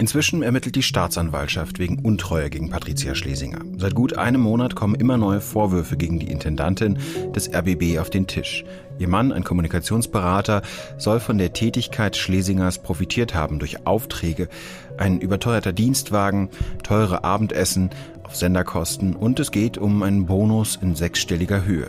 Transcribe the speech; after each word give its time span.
Inzwischen 0.00 0.42
ermittelt 0.42 0.76
die 0.76 0.82
Staatsanwaltschaft 0.82 1.80
wegen 1.80 1.98
Untreue 1.98 2.50
gegen 2.50 2.70
Patricia 2.70 3.16
Schlesinger. 3.16 3.58
Seit 3.76 3.94
gut 3.94 4.16
einem 4.16 4.40
Monat 4.40 4.76
kommen 4.76 4.94
immer 4.94 5.16
neue 5.16 5.40
Vorwürfe 5.40 5.96
gegen 5.96 6.20
die 6.20 6.30
Intendantin 6.30 6.98
des 7.34 7.52
RBB 7.52 7.98
auf 7.98 8.08
den 8.08 8.28
Tisch. 8.28 8.64
Ihr 8.98 9.08
Mann, 9.08 9.32
ein 9.32 9.44
Kommunikationsberater, 9.44 10.62
soll 10.98 11.18
von 11.20 11.36
der 11.36 11.52
Tätigkeit 11.52 12.16
Schlesingers 12.16 12.78
profitiert 12.78 13.34
haben 13.34 13.58
durch 13.58 13.86
Aufträge, 13.86 14.48
ein 14.96 15.20
überteuerter 15.20 15.72
Dienstwagen, 15.72 16.48
teure 16.84 17.24
Abendessen 17.24 17.90
auf 18.22 18.36
Senderkosten 18.36 19.14
und 19.16 19.40
es 19.40 19.50
geht 19.50 19.78
um 19.78 20.02
einen 20.02 20.26
Bonus 20.26 20.78
in 20.80 20.94
sechsstelliger 20.94 21.64
Höhe. 21.64 21.88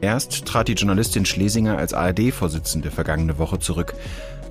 Erst 0.00 0.46
trat 0.46 0.68
die 0.68 0.74
Journalistin 0.74 1.24
Schlesinger 1.24 1.76
als 1.76 1.92
ARD-Vorsitzende 1.92 2.90
vergangene 2.90 3.38
Woche 3.38 3.58
zurück. 3.58 3.94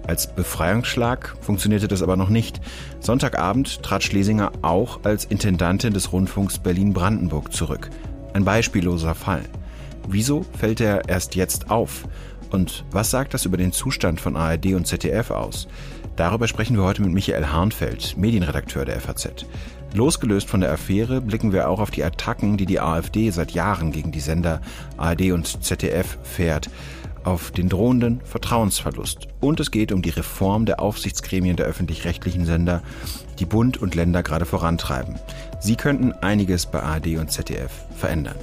Als 0.06 0.34
Befreiungsschlag 0.34 1.36
funktionierte 1.42 1.88
das 1.88 2.02
aber 2.02 2.16
noch 2.16 2.30
nicht. 2.30 2.62
Sonntagabend 3.00 3.82
trat 3.84 4.04
Schlesinger 4.04 4.52
auch 4.62 5.00
als 5.04 5.26
Intendantin 5.26 5.94
des 5.94 6.12
Rundfunks 6.12 6.60
Berlin-Brandenburg 6.60 7.54
zurück. 7.54 7.90
Ein 8.34 8.46
beispielloser 8.46 9.16
Fall. 9.16 9.44
Wieso 10.08 10.46
fällt 10.58 10.80
er 10.80 11.10
erst 11.10 11.36
jetzt 11.36 11.70
auf? 11.70 12.08
Und 12.52 12.86
was 12.92 13.12
sagt 13.12 13.34
das 13.34 13.46
über 13.46 13.58
den 13.58 13.74
Zustand 13.74 14.22
von 14.22 14.38
ARD 14.38 14.68
und 14.68 14.88
ZDF 14.88 15.32
aus? 15.32 15.68
Darüber 16.16 16.48
sprechen 16.48 16.78
wir 16.78 16.84
heute 16.84 17.02
mit 17.02 17.12
Michael 17.12 17.48
Harnfeld, 17.48 18.18
Medienredakteur 18.18 18.86
der 18.86 19.00
FAZ. 19.00 19.46
Losgelöst 19.94 20.50
von 20.50 20.62
der 20.62 20.72
Affäre 20.72 21.22
blicken 21.22 21.54
wir 21.54 21.70
auch 21.70 21.80
auf 21.80 21.92
die 21.92 22.04
Attacken, 22.04 22.58
die 22.58 22.66
die 22.66 22.80
AfD 22.80 23.30
seit 23.30 23.52
Jahren 23.52 23.92
gegen 23.92 24.12
die 24.12 24.20
Sender 24.20 24.62
ARD 24.98 25.32
und 25.32 25.64
ZDF 25.64 26.18
fährt 26.24 26.70
auf 27.24 27.52
den 27.52 27.68
drohenden 27.68 28.22
Vertrauensverlust. 28.24 29.28
Und 29.42 29.60
es 29.60 29.72
geht 29.72 29.92
um 29.92 30.02
die 30.02 30.10
Reform 30.10 30.66
der 30.66 30.80
Aufsichtsgremien 30.82 31.58
der 31.58 31.66
öffentlich-rechtlichen 31.66 32.46
Sender, 32.46 32.82
die 33.40 33.46
Bund 33.46 33.78
und 33.78 33.96
Länder 33.96 34.24
gerade 34.24 34.46
vorantreiben. 34.46 35.16
Sie 35.60 35.76
könnten 35.76 36.14
einiges 36.14 36.66
bei 36.66 36.82
ARD 36.82 37.18
und 37.18 37.32
ZDF 37.32 37.72
verändern. 37.96 38.36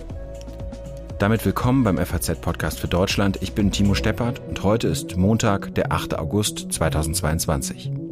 Damit 1.19 1.47
willkommen 1.47 1.85
beim 1.85 1.97
FAZ-Podcast 1.97 2.81
für 2.81 2.89
Deutschland. 2.89 3.39
Ich 3.41 3.53
bin 3.53 3.71
Timo 3.71 3.95
Steppert 3.95 4.43
und 4.47 4.63
heute 4.63 4.89
ist 4.89 5.17
Montag, 5.17 5.75
der 5.75 5.93
8. 5.93 6.19
August 6.19 6.73
2022. 6.73 8.04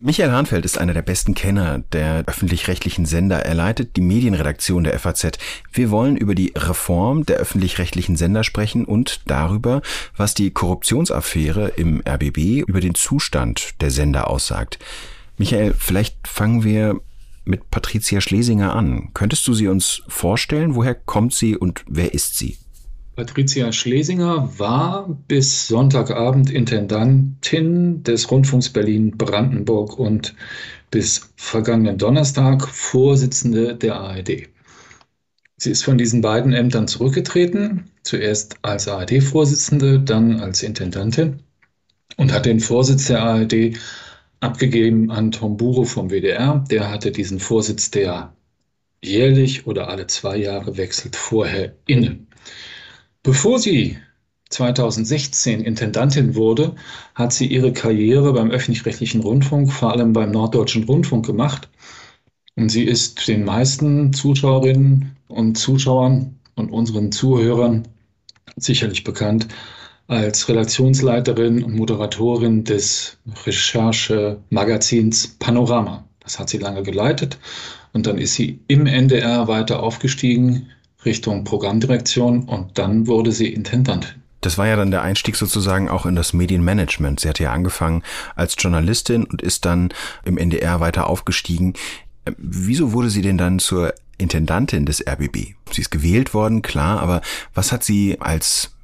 Michael 0.00 0.30
Hahnfeld 0.30 0.64
ist 0.64 0.78
einer 0.78 0.94
der 0.94 1.02
besten 1.02 1.34
Kenner 1.34 1.80
der 1.90 2.22
öffentlich-rechtlichen 2.28 3.04
Sender. 3.04 3.44
Er 3.44 3.54
leitet 3.54 3.96
die 3.96 4.00
Medienredaktion 4.00 4.84
der 4.84 4.96
FAZ. 4.96 5.32
Wir 5.72 5.90
wollen 5.90 6.16
über 6.16 6.36
die 6.36 6.52
Reform 6.54 7.26
der 7.26 7.38
öffentlich-rechtlichen 7.38 8.14
Sender 8.14 8.44
sprechen 8.44 8.84
und 8.84 9.22
darüber, 9.26 9.82
was 10.16 10.34
die 10.34 10.52
Korruptionsaffäre 10.52 11.70
im 11.70 12.00
RBB 12.08 12.62
über 12.68 12.78
den 12.80 12.94
Zustand 12.94 13.80
der 13.80 13.90
Sender 13.90 14.30
aussagt. 14.30 14.78
Michael, 15.36 15.74
vielleicht 15.76 16.28
fangen 16.28 16.62
wir 16.62 17.00
mit 17.44 17.68
Patricia 17.70 18.20
Schlesinger 18.20 18.76
an. 18.76 19.08
Könntest 19.14 19.48
du 19.48 19.54
sie 19.54 19.66
uns 19.66 20.02
vorstellen? 20.06 20.76
Woher 20.76 20.94
kommt 20.94 21.34
sie 21.34 21.56
und 21.56 21.84
wer 21.88 22.14
ist 22.14 22.38
sie? 22.38 22.56
Patricia 23.18 23.72
Schlesinger 23.72 24.48
war 24.60 25.08
bis 25.26 25.66
Sonntagabend 25.66 26.50
Intendantin 26.50 28.04
des 28.04 28.30
Rundfunks 28.30 28.68
Berlin-Brandenburg 28.68 29.98
und 29.98 30.36
bis 30.92 31.32
vergangenen 31.34 31.98
Donnerstag 31.98 32.68
Vorsitzende 32.68 33.74
der 33.74 33.96
ARD. 33.96 34.48
Sie 35.56 35.70
ist 35.72 35.82
von 35.82 35.98
diesen 35.98 36.20
beiden 36.20 36.52
Ämtern 36.52 36.86
zurückgetreten, 36.86 37.90
zuerst 38.04 38.54
als 38.62 38.86
ARD-Vorsitzende, 38.86 39.98
dann 39.98 40.38
als 40.38 40.62
Intendantin 40.62 41.42
und 42.18 42.32
hat 42.32 42.46
den 42.46 42.60
Vorsitz 42.60 43.06
der 43.08 43.24
ARD 43.24 43.76
abgegeben 44.38 45.10
an 45.10 45.32
Tom 45.32 45.56
Buro 45.56 45.82
vom 45.82 46.10
WDR. 46.10 46.64
Der 46.70 46.88
hatte 46.88 47.10
diesen 47.10 47.40
Vorsitz, 47.40 47.90
der 47.90 48.32
jährlich 49.02 49.66
oder 49.66 49.88
alle 49.88 50.06
zwei 50.06 50.36
Jahre 50.36 50.76
wechselt, 50.76 51.16
vorher 51.16 51.74
inne. 51.88 52.20
Bevor 53.22 53.58
sie 53.58 53.98
2016 54.50 55.60
Intendantin 55.60 56.34
wurde, 56.34 56.74
hat 57.14 57.32
sie 57.32 57.46
ihre 57.46 57.72
Karriere 57.72 58.32
beim 58.32 58.50
öffentlich-rechtlichen 58.50 59.20
Rundfunk, 59.20 59.72
vor 59.72 59.92
allem 59.92 60.12
beim 60.12 60.30
Norddeutschen 60.30 60.84
Rundfunk 60.84 61.26
gemacht. 61.26 61.68
Und 62.56 62.70
sie 62.70 62.84
ist 62.84 63.28
den 63.28 63.44
meisten 63.44 64.12
Zuschauerinnen 64.12 65.16
und 65.28 65.58
Zuschauern 65.58 66.38
und 66.54 66.70
unseren 66.70 67.12
Zuhörern 67.12 67.86
sicherlich 68.56 69.04
bekannt 69.04 69.48
als 70.06 70.48
Redaktionsleiterin 70.48 71.62
und 71.62 71.74
Moderatorin 71.74 72.64
des 72.64 73.18
Recherche-Magazins 73.44 75.36
Panorama. 75.38 76.04
Das 76.20 76.38
hat 76.38 76.48
sie 76.48 76.58
lange 76.58 76.82
geleitet 76.82 77.38
und 77.92 78.06
dann 78.06 78.18
ist 78.18 78.34
sie 78.34 78.60
im 78.68 78.86
NDR 78.86 79.48
weiter 79.48 79.82
aufgestiegen 79.82 80.68
Richtung 81.08 81.44
Programmdirektion 81.44 82.44
und 82.44 82.78
dann 82.78 83.06
wurde 83.06 83.32
sie 83.32 83.52
Intendantin. 83.52 84.22
Das 84.42 84.58
war 84.58 84.68
ja 84.68 84.76
dann 84.76 84.90
der 84.90 85.02
Einstieg 85.02 85.34
sozusagen 85.36 85.88
auch 85.88 86.06
in 86.06 86.14
das 86.14 86.32
Medienmanagement. 86.32 87.18
Sie 87.18 87.28
hat 87.28 87.40
ja 87.40 87.52
angefangen 87.52 88.02
als 88.36 88.54
Journalistin 88.56 89.24
und 89.24 89.42
ist 89.42 89.64
dann 89.64 89.88
im 90.24 90.38
NDR 90.38 90.80
weiter 90.80 91.08
aufgestiegen. 91.08 91.74
Äh, 92.24 92.32
wieso 92.36 92.92
wurde 92.92 93.10
sie 93.10 93.22
denn 93.22 93.38
dann 93.38 93.58
zur 93.58 93.94
Intendantin 94.18 94.86
des 94.86 95.04
RBB? 95.04 95.54
Sie 95.72 95.80
ist 95.80 95.90
gewählt 95.90 96.34
worden, 96.34 96.62
klar, 96.62 97.00
aber 97.00 97.22
was 97.54 97.72
hat 97.72 97.82
sie 97.82 98.20
als 98.20 98.76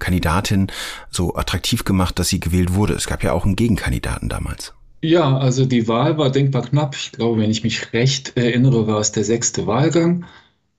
Kandidatin 0.00 0.68
so 1.10 1.36
attraktiv 1.36 1.84
gemacht, 1.84 2.18
dass 2.18 2.28
sie 2.28 2.40
gewählt 2.40 2.74
wurde? 2.74 2.94
Es 2.94 3.06
gab 3.06 3.22
ja 3.22 3.32
auch 3.32 3.44
einen 3.44 3.56
Gegenkandidaten 3.56 4.28
damals. 4.28 4.72
Ja, 5.00 5.38
also 5.38 5.64
die 5.64 5.86
Wahl 5.86 6.18
war 6.18 6.30
denkbar 6.30 6.62
knapp. 6.62 6.96
Ich 6.96 7.12
glaube, 7.12 7.40
wenn 7.40 7.52
ich 7.52 7.62
mich 7.62 7.92
recht 7.92 8.36
erinnere, 8.36 8.88
war 8.88 8.98
es 8.98 9.12
der 9.12 9.22
sechste 9.22 9.68
Wahlgang. 9.68 10.24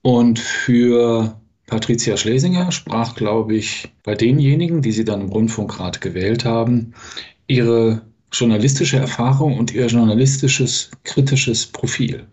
Und 0.02 0.38
für 0.38 1.36
Patricia 1.66 2.16
Schlesinger 2.16 2.72
sprach, 2.72 3.14
glaube 3.14 3.54
ich, 3.54 3.92
bei 4.02 4.14
denjenigen, 4.14 4.82
die 4.82 4.92
sie 4.92 5.04
dann 5.04 5.20
im 5.20 5.28
Rundfunkrat 5.28 6.00
gewählt 6.00 6.44
haben, 6.44 6.94
ihre 7.46 8.02
journalistische 8.32 8.96
Erfahrung 8.96 9.58
und 9.58 9.72
ihr 9.72 9.86
journalistisches, 9.86 10.90
kritisches 11.04 11.66
Profil. 11.66 12.26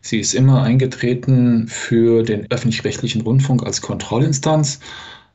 Sie 0.00 0.20
ist 0.20 0.34
immer 0.34 0.62
eingetreten 0.62 1.68
für 1.68 2.22
den 2.22 2.50
öffentlich-rechtlichen 2.50 3.22
Rundfunk 3.22 3.64
als 3.64 3.80
Kontrollinstanz 3.80 4.80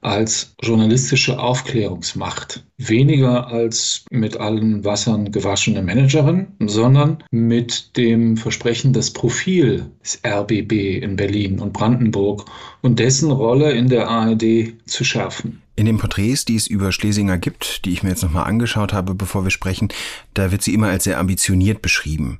als 0.05 0.55
journalistische 0.61 1.39
Aufklärungsmacht. 1.39 2.63
Weniger 2.77 3.47
als 3.47 4.05
mit 4.11 4.37
allen 4.37 4.83
Wassern 4.83 5.31
gewaschene 5.31 5.81
Managerin, 5.81 6.47
sondern 6.59 7.23
mit 7.31 7.95
dem 7.97 8.37
Versprechen, 8.37 8.93
das 8.93 9.11
Profil 9.11 9.91
des 10.03 10.19
RBB 10.25 11.01
in 11.01 11.15
Berlin 11.15 11.59
und 11.59 11.73
Brandenburg 11.73 12.45
und 12.81 12.99
dessen 12.99 13.31
Rolle 13.31 13.71
in 13.71 13.89
der 13.89 14.09
ARD 14.09 14.73
zu 14.85 15.03
schärfen. 15.03 15.61
In 15.75 15.85
den 15.87 15.97
Porträts, 15.97 16.45
die 16.45 16.55
es 16.55 16.67
über 16.67 16.91
Schlesinger 16.91 17.37
gibt, 17.39 17.85
die 17.85 17.93
ich 17.93 18.03
mir 18.03 18.09
jetzt 18.09 18.21
nochmal 18.21 18.45
angeschaut 18.45 18.93
habe, 18.93 19.15
bevor 19.15 19.43
wir 19.43 19.49
sprechen, 19.49 19.89
da 20.35 20.51
wird 20.51 20.61
sie 20.61 20.73
immer 20.73 20.89
als 20.89 21.05
sehr 21.05 21.19
ambitioniert 21.19 21.81
beschrieben. 21.81 22.39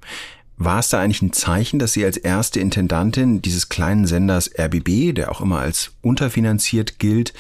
War 0.64 0.80
es 0.80 0.90
da 0.90 1.02
eigentlich 1.02 1.22
ein 1.22 1.34
Zeichen, 1.34 1.78
dass 1.78 1.92
sie 1.94 2.06
als 2.06 2.16
erste 2.16 2.60
Intendantin 2.60 3.42
dieses 3.42 3.68
kleinen 3.68 4.06
Senders 4.06 4.50
RBB, 4.58 5.14
der 5.14 5.32
auch 5.32 5.42
immer 5.42 5.60
als 5.60 5.92
unterfinanziert 6.02 7.00
gilt, 7.00 7.34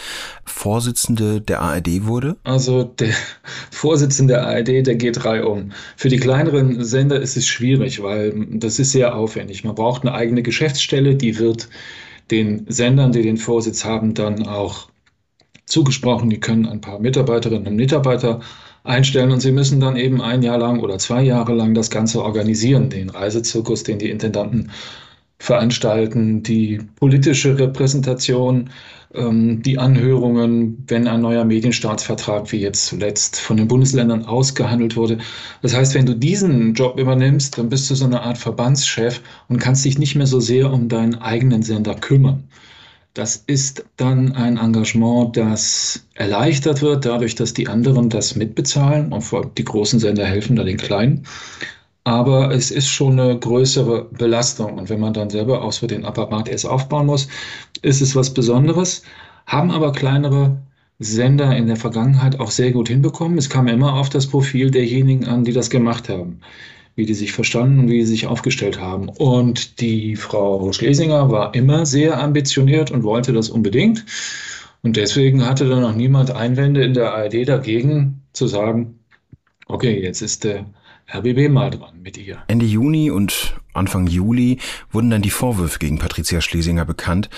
Vorsitzende 0.43 1.39
der 1.39 1.61
ARD 1.61 2.05
wurde? 2.05 2.35
Also 2.43 2.83
der 2.83 3.13
Vorsitzende 3.71 4.33
der 4.33 4.47
ARD, 4.47 4.85
der 4.85 4.95
geht 4.95 5.23
reihum. 5.23 5.71
Für 5.95 6.09
die 6.09 6.17
kleineren 6.17 6.83
Sender 6.83 7.21
ist 7.21 7.37
es 7.37 7.47
schwierig, 7.47 8.03
weil 8.03 8.33
das 8.51 8.79
ist 8.79 8.91
sehr 8.91 9.15
aufwendig. 9.15 9.63
Man 9.63 9.75
braucht 9.75 10.01
eine 10.01 10.13
eigene 10.13 10.43
Geschäftsstelle, 10.43 11.15
die 11.15 11.39
wird 11.39 11.69
den 12.29 12.65
Sendern, 12.67 13.13
die 13.13 13.21
den 13.21 13.37
Vorsitz 13.37 13.85
haben, 13.85 14.13
dann 14.13 14.47
auch 14.47 14.89
zugesprochen. 15.65 16.29
Die 16.29 16.39
können 16.39 16.65
ein 16.65 16.81
paar 16.81 16.99
Mitarbeiterinnen 16.99 17.67
und 17.67 17.75
Mitarbeiter 17.75 18.41
einstellen 18.83 19.31
und 19.31 19.39
sie 19.39 19.51
müssen 19.51 19.79
dann 19.79 19.95
eben 19.95 20.21
ein 20.21 20.41
Jahr 20.41 20.57
lang 20.57 20.79
oder 20.79 20.97
zwei 20.97 21.23
Jahre 21.23 21.53
lang 21.53 21.73
das 21.73 21.89
Ganze 21.89 22.23
organisieren, 22.23 22.89
den 22.89 23.09
Reisezirkus, 23.09 23.83
den 23.83 23.99
die 23.99 24.09
Intendanten 24.09 24.71
veranstalten, 25.39 26.43
die 26.43 26.79
politische 26.95 27.57
Repräsentation, 27.57 28.69
ähm, 29.13 29.61
die 29.61 29.77
Anhörungen, 29.77 30.83
wenn 30.87 31.07
ein 31.07 31.21
neuer 31.21 31.43
Medienstaatsvertrag 31.43 32.51
wie 32.51 32.61
jetzt 32.61 32.85
zuletzt 32.85 33.39
von 33.39 33.57
den 33.57 33.67
Bundesländern 33.67 34.25
ausgehandelt 34.25 34.95
wurde. 34.95 35.17
Das 35.61 35.75
heißt, 35.75 35.95
wenn 35.95 36.05
du 36.05 36.15
diesen 36.15 36.73
Job 36.73 36.99
übernimmst, 36.99 37.57
dann 37.57 37.69
bist 37.69 37.89
du 37.89 37.95
so 37.95 38.05
eine 38.05 38.21
Art 38.21 38.37
Verbandschef 38.37 39.21
und 39.49 39.59
kannst 39.59 39.85
dich 39.85 39.97
nicht 39.97 40.15
mehr 40.15 40.27
so 40.27 40.39
sehr 40.39 40.71
um 40.71 40.87
deinen 40.87 41.15
eigenen 41.15 41.61
Sender 41.61 41.95
kümmern. 41.95 42.47
Das 43.13 43.35
ist 43.35 43.85
dann 43.97 44.31
ein 44.33 44.57
Engagement, 44.57 45.37
das 45.37 46.07
erleichtert 46.15 46.81
wird 46.81 47.05
dadurch, 47.05 47.35
dass 47.35 47.53
die 47.53 47.67
anderen 47.67 48.09
das 48.09 48.35
mitbezahlen 48.35 49.13
und 49.13 49.21
vor 49.21 49.41
allem 49.41 49.51
die 49.55 49.63
großen 49.63 49.99
Sender 49.99 50.25
helfen 50.25 50.55
da 50.55 50.63
den 50.63 50.77
kleinen. 50.77 51.23
Aber 52.05 52.51
es 52.51 52.71
ist 52.71 52.87
schon 52.89 53.19
eine 53.19 53.37
größere 53.37 54.05
Belastung. 54.11 54.77
Und 54.77 54.89
wenn 54.89 54.99
man 54.99 55.13
dann 55.13 55.29
selber 55.29 55.61
auch 55.61 55.71
so 55.71 55.87
den 55.87 56.05
Apparat 56.05 56.49
erst 56.49 56.65
aufbauen 56.65 57.05
muss, 57.05 57.27
ist 57.81 58.01
es 58.01 58.15
was 58.15 58.33
Besonderes. 58.33 59.03
haben 59.45 59.71
aber 59.71 59.91
kleinere 59.91 60.57
Sender 60.99 61.55
in 61.55 61.67
der 61.67 61.75
Vergangenheit 61.75 62.39
auch 62.39 62.51
sehr 62.51 62.71
gut 62.71 62.87
hinbekommen. 62.87 63.37
Es 63.37 63.49
kam 63.49 63.67
immer 63.67 63.93
auf 63.93 64.09
das 64.09 64.27
Profil 64.27 64.71
derjenigen 64.71 65.25
an, 65.27 65.43
die 65.43 65.53
das 65.53 65.69
gemacht 65.69 66.09
haben, 66.09 66.39
wie 66.95 67.05
die 67.05 67.13
sich 67.13 67.31
verstanden 67.31 67.79
und 67.79 67.89
wie 67.89 68.01
sie 68.01 68.11
sich 68.11 68.27
aufgestellt 68.27 68.79
haben. 68.79 69.09
Und 69.09 69.81
die 69.81 70.15
Frau 70.15 70.71
Schlesinger 70.71 71.31
war 71.31 71.55
immer 71.55 71.85
sehr 71.85 72.19
ambitioniert 72.19 72.91
und 72.91 73.03
wollte 73.03 73.33
das 73.33 73.49
unbedingt. 73.49 74.05
Und 74.81 74.97
deswegen 74.97 75.45
hatte 75.45 75.67
dann 75.67 75.81
noch 75.81 75.95
niemand 75.95 76.31
Einwände 76.31 76.83
in 76.83 76.93
der 76.93 77.13
ARD 77.13 77.47
dagegen 77.47 78.21
zu 78.33 78.47
sagen, 78.47 78.99
okay, 79.67 80.01
jetzt 80.01 80.21
ist 80.21 80.43
der 80.43 80.65
RBB 81.13 81.49
mal 81.49 81.69
dran 81.69 82.01
mit 82.01 82.17
ihr. 82.17 82.43
Ende 82.47 82.65
Juni 82.65 83.09
und 83.09 83.55
Anfang 83.73 84.07
Juli 84.07 84.59
wurden 84.91 85.09
dann 85.09 85.21
die 85.21 85.29
Vorwürfe 85.29 85.79
gegen 85.79 85.99
Patricia 85.99 86.41
Schlesinger 86.41 86.85
bekannt. 86.85 87.29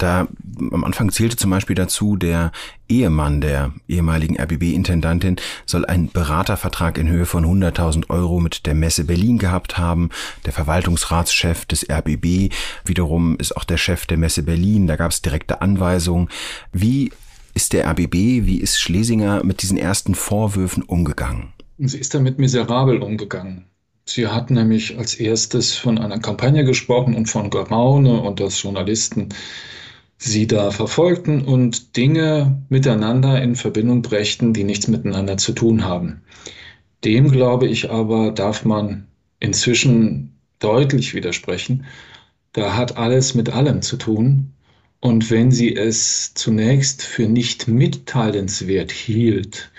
Da 0.00 0.28
am 0.72 0.82
Anfang 0.82 1.12
zählte 1.12 1.36
zum 1.36 1.50
Beispiel 1.50 1.76
dazu, 1.76 2.16
der 2.16 2.52
Ehemann 2.88 3.42
der 3.42 3.74
ehemaligen 3.86 4.40
RBB-Intendantin 4.40 5.36
soll 5.66 5.84
einen 5.84 6.10
Beratervertrag 6.10 6.96
in 6.96 7.06
Höhe 7.08 7.26
von 7.26 7.44
100.000 7.44 8.08
Euro 8.08 8.40
mit 8.40 8.64
der 8.64 8.74
Messe 8.74 9.04
Berlin 9.04 9.36
gehabt 9.36 9.76
haben. 9.76 10.08
Der 10.46 10.54
Verwaltungsratschef 10.54 11.66
des 11.66 11.86
RBB 11.90 12.50
wiederum 12.86 13.36
ist 13.36 13.54
auch 13.54 13.64
der 13.64 13.76
Chef 13.76 14.06
der 14.06 14.16
Messe 14.16 14.42
Berlin. 14.42 14.86
Da 14.86 14.96
gab 14.96 15.10
es 15.10 15.20
direkte 15.20 15.60
Anweisungen. 15.60 16.30
Wie 16.72 17.12
ist 17.52 17.74
der 17.74 17.86
RBB, 17.86 18.46
wie 18.46 18.58
ist 18.58 18.80
Schlesinger 18.80 19.44
mit 19.44 19.60
diesen 19.60 19.76
ersten 19.76 20.14
Vorwürfen 20.14 20.82
umgegangen? 20.82 21.52
Sie 21.76 21.98
ist 21.98 22.14
damit 22.14 22.38
miserabel 22.38 23.02
umgegangen. 23.02 23.66
Sie 24.06 24.26
hat 24.26 24.50
nämlich 24.50 24.98
als 24.98 25.14
erstes 25.14 25.76
von 25.76 25.98
einer 25.98 26.18
Kampagne 26.18 26.64
gesprochen 26.64 27.14
und 27.14 27.26
von 27.26 27.50
Geraune 27.50 28.22
und 28.22 28.40
dass 28.40 28.62
Journalisten 28.62 29.28
sie 30.22 30.46
da 30.46 30.70
verfolgten 30.70 31.40
und 31.42 31.96
Dinge 31.96 32.62
miteinander 32.68 33.42
in 33.42 33.56
Verbindung 33.56 34.02
brächten, 34.02 34.52
die 34.52 34.64
nichts 34.64 34.86
miteinander 34.86 35.38
zu 35.38 35.52
tun 35.52 35.84
haben. 35.84 36.20
Dem, 37.04 37.30
glaube 37.30 37.66
ich 37.66 37.90
aber, 37.90 38.30
darf 38.30 38.66
man 38.66 39.06
inzwischen 39.40 40.34
deutlich 40.58 41.14
widersprechen. 41.14 41.86
Da 42.52 42.76
hat 42.76 42.98
alles 42.98 43.34
mit 43.34 43.48
allem 43.50 43.80
zu 43.80 43.96
tun. 43.96 44.52
Und 45.00 45.30
wenn 45.30 45.50
sie 45.50 45.74
es 45.74 46.34
zunächst 46.34 47.02
für 47.02 47.26
nicht 47.26 47.66
mitteilenswert 47.66 48.92
hielt, 48.92 49.70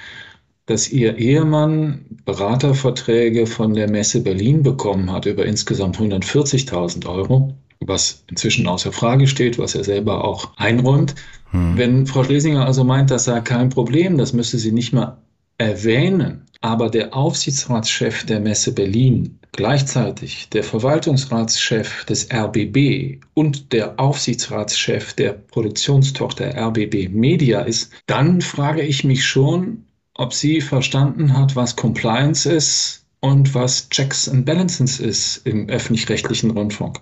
dass 0.66 0.90
ihr 0.90 1.18
Ehemann 1.18 2.06
Beraterverträge 2.26 3.46
von 3.46 3.76
der 3.76 3.92
Messe 3.92 4.22
Berlin 4.22 4.64
bekommen 4.64 5.12
hat 5.12 5.28
über 5.28 5.46
insgesamt 5.46 6.00
140.000 6.00 7.08
Euro, 7.08 7.54
was 7.82 8.24
inzwischen 8.30 8.68
außer 8.68 8.92
Frage 8.92 9.28
steht, 9.28 9.58
was 9.58 9.76
er 9.76 9.84
selber 9.84 10.24
auch 10.24 10.56
einräumt. 10.58 11.16
Hm. 11.52 11.78
Wenn 11.78 12.08
Frau 12.08 12.24
Schlesinger 12.24 12.66
also 12.66 12.84
meint, 12.84 13.12
das 13.12 13.26
sei 13.26 13.42
kein 13.42 13.70
Problem, 13.70 14.18
das 14.18 14.34
müsse 14.34 14.58
sie 14.58 14.72
nicht 14.72 14.94
mal 14.94 15.18
erwähnen, 15.58 16.46
aber 16.62 16.90
der 16.90 17.16
Aufsichtsratschef 17.16 18.26
der 18.26 18.40
Messe 18.40 18.74
Berlin, 18.74 19.40
gleichzeitig 19.52 20.50
der 20.50 20.64
Verwaltungsratschef 20.64 22.06
des 22.06 22.30
RBB 22.32 23.20
und 23.34 23.74
der 23.74 24.00
Aufsichtsratschef 24.00 25.14
der 25.14 25.34
Produktionstochter 25.34 26.56
RBB 26.56 27.10
Media 27.10 27.62
ist, 27.62 27.92
dann 28.08 28.42
frage 28.42 28.82
ich 28.82 29.04
mich 29.04 29.26
schon, 29.26 29.86
ob 30.14 30.34
sie 30.34 30.62
verstanden 30.62 31.38
hat, 31.38 31.56
was 31.56 31.76
Compliance 31.76 32.50
ist 32.52 33.06
und 33.20 33.54
was 33.54 33.90
Checks 33.90 34.30
and 34.30 34.46
Balances 34.46 35.00
ist 35.00 35.46
im 35.46 35.70
öffentlich-rechtlichen 35.70 36.52
Rundfunk. 36.52 37.00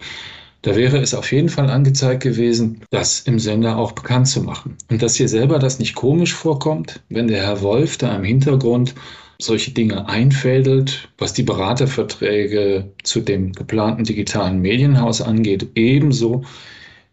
Da 0.61 0.75
wäre 0.75 0.97
es 0.97 1.13
auf 1.13 1.31
jeden 1.31 1.49
Fall 1.49 1.69
angezeigt 1.69 2.21
gewesen, 2.21 2.81
das 2.89 3.21
im 3.21 3.39
Sender 3.39 3.77
auch 3.77 3.93
bekannt 3.93 4.27
zu 4.27 4.43
machen. 4.43 4.77
Und 4.89 5.01
dass 5.01 5.15
hier 5.15 5.29
selber 5.29 5.57
das 5.57 5.79
nicht 5.79 5.95
komisch 5.95 6.33
vorkommt, 6.33 7.01
wenn 7.09 7.27
der 7.27 7.43
Herr 7.43 7.61
Wolf 7.61 7.97
da 7.97 8.13
im 8.15 8.25
Hintergrund 8.25 8.93
solche 9.41 9.71
Dinge 9.71 10.09
einfädelt, 10.09 11.09
was 11.17 11.31
die 11.31 11.43
Beraterverträge 11.43 12.91
zu 13.03 13.21
dem 13.21 13.53
geplanten 13.53 14.03
digitalen 14.03 14.59
Medienhaus 14.61 15.21
angeht, 15.21 15.69
ebenso 15.75 16.43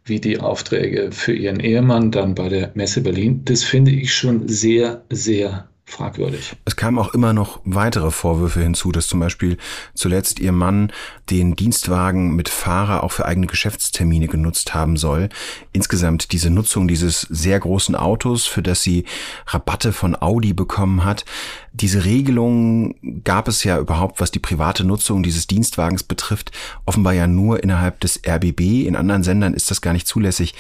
wie 0.04 0.20
die 0.20 0.40
Aufträge 0.40 1.10
für 1.12 1.32
ihren 1.32 1.60
Ehemann 1.60 2.10
dann 2.10 2.34
bei 2.34 2.48
der 2.48 2.72
Messe 2.75 3.00
Berlin, 3.00 3.43
das 3.44 3.62
finde 3.62 3.93
ich 3.93 4.12
schon 4.12 4.48
sehr, 4.48 5.04
sehr 5.10 5.69
fragwürdig. 5.88 6.56
Es 6.65 6.75
kamen 6.75 6.99
auch 6.99 7.15
immer 7.15 7.33
noch 7.33 7.61
weitere 7.65 8.11
Vorwürfe 8.11 8.61
hinzu, 8.61 8.91
dass 8.91 9.06
zum 9.06 9.21
Beispiel 9.21 9.56
zuletzt 9.94 10.41
ihr 10.41 10.50
Mann 10.50 10.93
den 11.31 11.55
Dienstwagen 11.55 12.35
mit 12.35 12.49
Fahrer 12.49 13.05
auch 13.05 13.12
für 13.12 13.25
eigene 13.25 13.47
Geschäftstermine 13.47 14.27
genutzt 14.27 14.75
haben 14.75 14.97
soll. 14.97 15.29
Insgesamt 15.73 16.33
diese 16.33 16.50
Nutzung 16.50 16.88
dieses 16.88 17.21
sehr 17.23 17.61
großen 17.61 17.94
Autos, 17.94 18.47
für 18.47 18.62
das 18.62 18.83
sie 18.83 19.05
Rabatte 19.47 19.93
von 19.93 20.21
Audi 20.21 20.53
bekommen 20.53 21.05
hat. 21.05 21.25
Diese 21.73 22.05
Regelung 22.05 22.97
gab 23.23 23.47
es 23.47 23.62
ja 23.62 23.79
überhaupt, 23.79 24.21
was 24.21 24.32
die 24.32 24.41
private 24.41 24.85
Nutzung 24.85 25.23
dieses 25.23 25.47
Dienstwagens 25.47 26.03
betrifft, 26.03 26.50
offenbar 26.85 27.12
ja 27.12 27.29
nur 27.29 27.62
innerhalb 27.62 28.00
des 28.00 28.21
RBB. 28.27 28.87
In 28.87 28.97
anderen 28.97 29.23
Sendern 29.23 29.55
ist 29.55 29.71
das 29.71 29.81
gar 29.81 29.93
nicht 29.93 30.09
zulässig. 30.09 30.55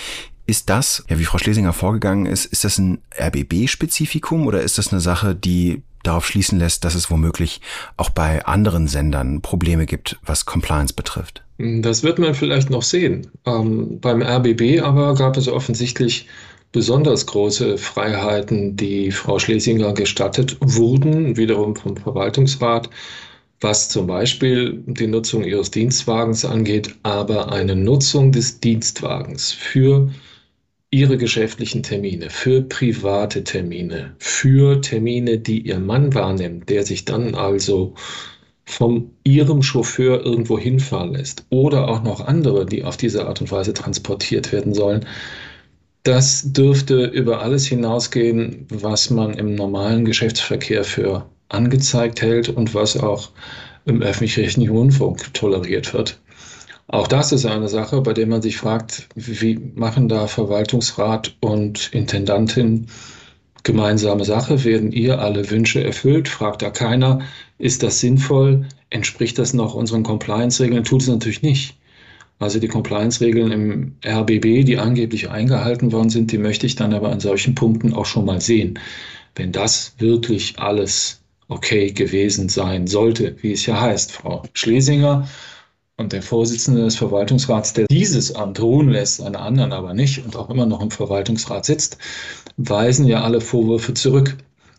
Ist 0.46 0.70
das, 0.70 1.04
ja, 1.08 1.18
wie 1.18 1.24
Frau 1.24 1.38
Schlesinger 1.38 1.72
vorgegangen 1.72 2.26
ist, 2.26 2.46
ist 2.46 2.64
das 2.64 2.78
ein 2.78 2.98
RBB-Spezifikum 3.18 4.46
oder 4.46 4.62
ist 4.62 4.78
das 4.78 4.92
eine 4.92 5.00
Sache, 5.00 5.34
die 5.34 5.82
darauf 6.04 6.26
schließen 6.26 6.58
lässt, 6.58 6.84
dass 6.84 6.94
es 6.94 7.10
womöglich 7.10 7.60
auch 7.96 8.10
bei 8.10 8.44
anderen 8.44 8.86
Sendern 8.86 9.40
Probleme 9.42 9.86
gibt, 9.86 10.18
was 10.24 10.46
Compliance 10.46 10.94
betrifft? 10.94 11.42
Das 11.58 12.02
wird 12.02 12.18
man 12.18 12.34
vielleicht 12.34 12.70
noch 12.70 12.82
sehen. 12.82 13.26
Ähm, 13.44 13.98
beim 14.00 14.22
RBB 14.22 14.82
aber 14.82 15.14
gab 15.14 15.36
es 15.36 15.48
offensichtlich 15.48 16.28
besonders 16.70 17.26
große 17.26 17.78
Freiheiten, 17.78 18.76
die 18.76 19.10
Frau 19.10 19.38
Schlesinger 19.38 19.94
gestattet 19.94 20.58
wurden, 20.60 21.36
wiederum 21.36 21.74
vom 21.74 21.96
Verwaltungsrat, 21.96 22.90
was 23.60 23.88
zum 23.88 24.06
Beispiel 24.06 24.82
die 24.86 25.06
Nutzung 25.06 25.42
ihres 25.42 25.70
Dienstwagens 25.70 26.44
angeht, 26.44 26.94
aber 27.02 27.50
eine 27.50 27.74
Nutzung 27.74 28.30
des 28.30 28.60
Dienstwagens 28.60 29.52
für 29.52 30.10
ihre 30.96 31.18
geschäftlichen 31.18 31.82
Termine, 31.82 32.30
für 32.30 32.62
private 32.62 33.44
Termine, 33.44 34.16
für 34.18 34.80
Termine, 34.80 35.38
die 35.38 35.60
ihr 35.60 35.78
Mann 35.78 36.14
wahrnimmt, 36.14 36.70
der 36.70 36.86
sich 36.86 37.04
dann 37.04 37.34
also 37.34 37.92
von 38.64 39.10
ihrem 39.22 39.62
Chauffeur 39.62 40.24
irgendwo 40.24 40.58
hinfahren 40.58 41.12
lässt 41.12 41.44
oder 41.50 41.88
auch 41.88 42.02
noch 42.02 42.26
andere, 42.26 42.64
die 42.64 42.82
auf 42.82 42.96
diese 42.96 43.26
Art 43.26 43.42
und 43.42 43.52
Weise 43.52 43.74
transportiert 43.74 44.52
werden 44.52 44.72
sollen. 44.72 45.04
Das 46.02 46.50
dürfte 46.54 47.04
über 47.04 47.42
alles 47.42 47.66
hinausgehen, 47.66 48.66
was 48.70 49.10
man 49.10 49.34
im 49.34 49.54
normalen 49.54 50.06
Geschäftsverkehr 50.06 50.82
für 50.82 51.26
angezeigt 51.50 52.22
hält 52.22 52.48
und 52.48 52.74
was 52.74 52.96
auch 52.96 53.32
im 53.84 54.00
öffentlich-rechtlichen 54.00 54.70
Rundfunk 54.70 55.34
toleriert 55.34 55.92
wird. 55.92 56.18
Auch 56.88 57.08
das 57.08 57.32
ist 57.32 57.44
eine 57.46 57.68
Sache, 57.68 58.00
bei 58.00 58.12
der 58.12 58.26
man 58.26 58.42
sich 58.42 58.56
fragt, 58.56 59.08
wie 59.16 59.58
machen 59.74 60.08
da 60.08 60.28
Verwaltungsrat 60.28 61.36
und 61.40 61.92
Intendantin 61.92 62.86
gemeinsame 63.64 64.24
Sache? 64.24 64.64
Werden 64.64 64.92
ihr 64.92 65.18
alle 65.18 65.50
Wünsche 65.50 65.82
erfüllt? 65.82 66.28
Fragt 66.28 66.62
da 66.62 66.70
keiner, 66.70 67.22
ist 67.58 67.82
das 67.82 67.98
sinnvoll? 67.98 68.66
Entspricht 68.90 69.38
das 69.38 69.52
noch 69.52 69.74
unseren 69.74 70.04
Compliance-Regeln? 70.04 70.84
Tut 70.84 71.02
es 71.02 71.08
natürlich 71.08 71.42
nicht. 71.42 71.76
Also 72.38 72.60
die 72.60 72.68
Compliance-Regeln 72.68 73.50
im 73.50 73.96
RBB, 74.06 74.64
die 74.64 74.78
angeblich 74.78 75.28
eingehalten 75.28 75.90
worden 75.90 76.10
sind, 76.10 76.30
die 76.30 76.38
möchte 76.38 76.66
ich 76.66 76.76
dann 76.76 76.94
aber 76.94 77.10
an 77.10 77.18
solchen 77.18 77.56
Punkten 77.56 77.94
auch 77.94 78.06
schon 78.06 78.26
mal 78.26 78.40
sehen. 78.40 78.78
Wenn 79.34 79.50
das 79.50 79.94
wirklich 79.98 80.58
alles 80.60 81.22
okay 81.48 81.90
gewesen 81.90 82.48
sein 82.48 82.86
sollte, 82.86 83.36
wie 83.40 83.52
es 83.52 83.66
ja 83.66 83.80
heißt, 83.80 84.12
Frau 84.12 84.42
Schlesinger 84.52 85.26
und 85.96 86.12
der 86.12 86.22
Vorsitzende 86.22 86.82
des 86.82 86.96
Verwaltungsrats, 86.96 87.72
der 87.72 87.86
dieses 87.90 88.34
Amt 88.34 88.60
ruhen 88.60 88.90
lässt, 88.90 89.22
eine 89.22 89.38
anderen 89.38 89.72
aber 89.72 89.94
nicht 89.94 90.24
und 90.24 90.36
auch 90.36 90.50
immer 90.50 90.66
noch 90.66 90.82
im 90.82 90.90
Verwaltungsrat 90.90 91.64
sitzt, 91.64 91.98
weisen 92.56 93.06
ja 93.06 93.22
alle 93.22 93.40
Vorwürfe 93.40 93.94
zurück. 93.94 94.36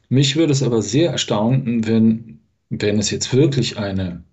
Mich 0.09 0.35
würde 0.35 0.53
es 0.53 0.63
aber 0.63 0.81
sehr 0.81 1.11
erstaunen, 1.11 1.87
wenn, 1.87 2.39
wenn 2.69 2.99
es 2.99 3.09
jetzt 3.09 3.33
wirklich 3.33 3.77
eine 3.77 4.23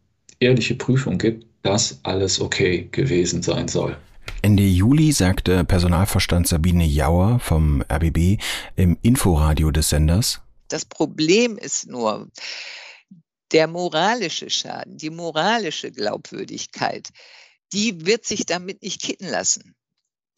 ehrliche 0.41 0.75
Prüfung 0.75 1.19
gibt, 1.19 1.47
dass 1.63 2.01
alles 2.03 2.41
okay 2.41 2.89
gewesen 2.93 3.43
sein 3.43 3.69
soll. 3.69 3.97
Ende 4.43 4.63
Juli 4.63 5.13
sagte 5.13 5.65
Personalvorstand 5.65 6.47
Sabine 6.47 6.85
Jauer 6.85 7.39
vom 7.41 7.83
RBB 7.91 8.39
im 8.77 8.99
Inforadio 9.01 9.71
des 9.71 9.89
Senders. 9.89 10.43
Das 10.69 10.85
Problem 10.85 11.57
ist 11.57 11.89
nur, 11.89 12.29
der 13.53 13.67
moralische 13.67 14.51
Schaden, 14.51 14.97
die 14.97 15.11
moralische 15.11 15.93
Glaubwürdigkeit, 15.93 17.09
die 17.73 18.07
wird 18.07 18.25
sich 18.25 18.47
damit 18.47 18.83
nicht 18.83 19.03
kitten 19.03 19.27
lassen. 19.27 19.75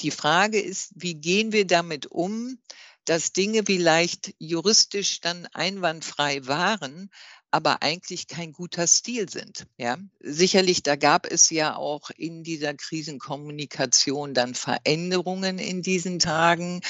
Die 0.01 0.11
Frage 0.11 0.61
ist, 0.61 0.91
wie 0.95 1.15
gehen 1.15 1.53
wir 1.53 1.67
damit 1.67 2.07
um, 2.07 2.59
dass 3.05 3.33
Dinge 3.33 3.63
vielleicht 3.65 4.35
juristisch 4.39 5.21
dann 5.21 5.47
einwandfrei 5.53 6.47
waren, 6.47 7.11
aber 7.51 7.83
eigentlich 7.83 8.27
kein 8.27 8.53
guter 8.53 8.87
Stil 8.87 9.31
sind. 9.31 9.67
Ja, 9.79 9.97
sicherlich, 10.21 10.83
da 10.83 10.97
gab 10.97 11.31
es 11.31 11.49
ja 11.51 11.77
auch 11.77 12.11
in 12.11 12.43
dieser 12.43 12.75
Krisenkommunikation 12.75 14.35
dann 14.35 14.55
Veränderungen 14.55 15.59
in 15.59 15.83
diesen 15.83 16.19
Tagen. 16.19 16.81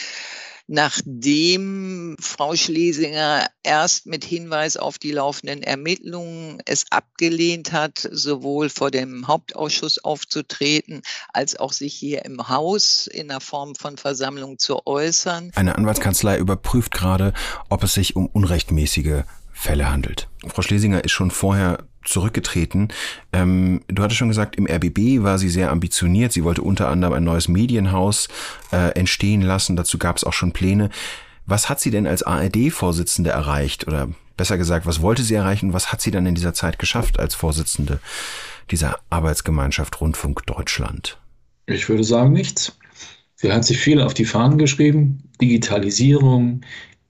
Nachdem 0.66 2.16
Frau 2.18 2.56
Schlesinger 2.56 3.46
erst 3.62 4.06
mit 4.06 4.24
Hinweis 4.24 4.76
auf 4.76 4.98
die 4.98 5.12
laufenden 5.12 5.62
Ermittlungen 5.62 6.60
es 6.64 6.84
abgelehnt 6.90 7.72
hat, 7.72 8.08
sowohl 8.10 8.68
vor 8.68 8.90
dem 8.90 9.28
Hauptausschuss 9.28 10.02
aufzutreten, 10.02 11.02
als 11.32 11.56
auch 11.56 11.72
sich 11.72 11.94
hier 11.94 12.24
im 12.24 12.48
Haus 12.48 13.06
in 13.06 13.28
der 13.28 13.40
Form 13.40 13.74
von 13.74 13.96
Versammlung 13.96 14.58
zu 14.58 14.86
äußern. 14.86 15.52
Eine 15.54 15.76
Anwaltskanzlei 15.76 16.38
überprüft 16.38 16.92
gerade, 16.92 17.32
ob 17.68 17.82
es 17.84 17.94
sich 17.94 18.16
um 18.16 18.26
unrechtmäßige 18.26 19.22
Fälle 19.52 19.90
handelt. 19.90 20.28
Frau 20.46 20.62
Schlesinger 20.62 21.04
ist 21.04 21.12
schon 21.12 21.30
vorher 21.30 21.86
zurückgetreten. 22.06 22.88
Ähm, 23.32 23.82
du 23.88 24.02
hattest 24.02 24.18
schon 24.18 24.28
gesagt, 24.28 24.56
im 24.56 24.66
RBB 24.66 25.22
war 25.22 25.38
sie 25.38 25.48
sehr 25.48 25.70
ambitioniert. 25.70 26.32
Sie 26.32 26.44
wollte 26.44 26.62
unter 26.62 26.88
anderem 26.88 27.14
ein 27.14 27.24
neues 27.24 27.48
Medienhaus 27.48 28.28
äh, 28.72 28.90
entstehen 28.98 29.42
lassen. 29.42 29.76
Dazu 29.76 29.98
gab 29.98 30.16
es 30.16 30.24
auch 30.24 30.32
schon 30.32 30.52
Pläne. 30.52 30.90
Was 31.46 31.68
hat 31.68 31.80
sie 31.80 31.90
denn 31.90 32.06
als 32.06 32.22
ARD-Vorsitzende 32.22 33.30
erreicht? 33.30 33.86
Oder 33.86 34.08
besser 34.36 34.58
gesagt, 34.58 34.86
was 34.86 35.00
wollte 35.00 35.22
sie 35.22 35.34
erreichen? 35.34 35.72
Was 35.72 35.92
hat 35.92 36.00
sie 36.00 36.10
dann 36.10 36.26
in 36.26 36.34
dieser 36.34 36.54
Zeit 36.54 36.78
geschafft 36.78 37.20
als 37.20 37.34
Vorsitzende 37.34 38.00
dieser 38.70 38.98
Arbeitsgemeinschaft 39.10 40.00
Rundfunk 40.00 40.44
Deutschland? 40.46 41.18
Ich 41.66 41.88
würde 41.88 42.04
sagen, 42.04 42.32
nichts. 42.32 42.76
Sie 43.36 43.52
hat 43.52 43.64
sich 43.64 43.78
viel 43.78 44.00
auf 44.00 44.14
die 44.14 44.24
Fahnen 44.24 44.58
geschrieben. 44.58 45.30
Digitalisierung, 45.40 46.62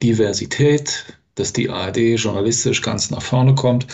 Diversität, 0.02 1.16
dass 1.36 1.52
die 1.52 1.70
ARD 1.70 1.98
journalistisch 2.16 2.82
ganz 2.82 3.10
nach 3.10 3.22
vorne 3.22 3.54
kommt. 3.54 3.86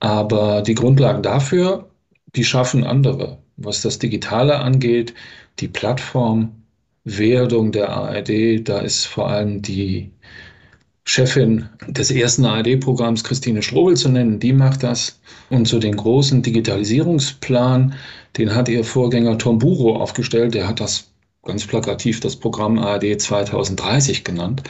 Aber 0.00 0.62
die 0.62 0.74
Grundlagen 0.74 1.22
dafür, 1.22 1.88
die 2.36 2.44
schaffen 2.44 2.84
andere. 2.84 3.38
Was 3.56 3.82
das 3.82 3.98
Digitale 3.98 4.58
angeht, 4.58 5.14
die 5.58 5.68
Plattformwerdung 5.68 7.72
der 7.72 7.90
ARD, 7.90 8.68
da 8.68 8.78
ist 8.78 9.06
vor 9.06 9.28
allem 9.28 9.62
die 9.62 10.12
Chefin 11.04 11.68
des 11.86 12.10
ersten 12.10 12.44
ARD-Programms, 12.44 13.24
Christine 13.24 13.62
Strobel 13.62 13.96
zu 13.96 14.10
nennen, 14.10 14.38
die 14.38 14.52
macht 14.52 14.82
das. 14.82 15.20
Und 15.48 15.66
so 15.66 15.78
den 15.78 15.96
großen 15.96 16.42
Digitalisierungsplan, 16.42 17.94
den 18.36 18.54
hat 18.54 18.68
ihr 18.68 18.84
Vorgänger 18.84 19.38
Tom 19.38 19.58
Buro 19.58 19.96
aufgestellt. 19.96 20.54
Der 20.54 20.68
hat 20.68 20.80
das 20.80 21.10
ganz 21.44 21.66
plakativ 21.66 22.20
das 22.20 22.36
Programm 22.36 22.78
ARD 22.78 23.20
2030 23.20 24.22
genannt. 24.22 24.62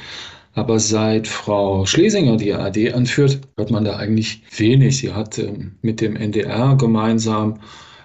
Aber 0.59 0.81
seit 0.81 1.29
Frau 1.29 1.87
Schlesinger 1.87 2.37
die 2.37 2.53
ARD 2.53 2.93
anführt, 2.93 3.39
hört 3.57 3.71
man 3.71 3.85
da 3.85 3.97
eigentlich 3.97 4.43
wenig. 4.57 4.99
Sie 4.99 5.13
hat 5.13 5.39
ähm, 5.39 5.77
mit 5.83 6.01
dem 6.01 6.17
NDR 6.17 6.75
gemeinsam 6.75 7.61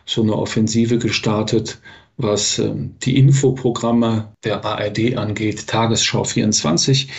so 0.05 0.21
eine 0.21 0.37
Offensive 0.37 0.99
gestartet, 0.99 1.81
was 2.17 2.59
ähm, 2.59 2.93
die 3.01 3.17
Infoprogramme 3.17 4.31
der 4.43 4.63
ARD 4.63 5.17
angeht. 5.17 5.65
Tagesschau 5.65 6.25
24. 6.25 7.09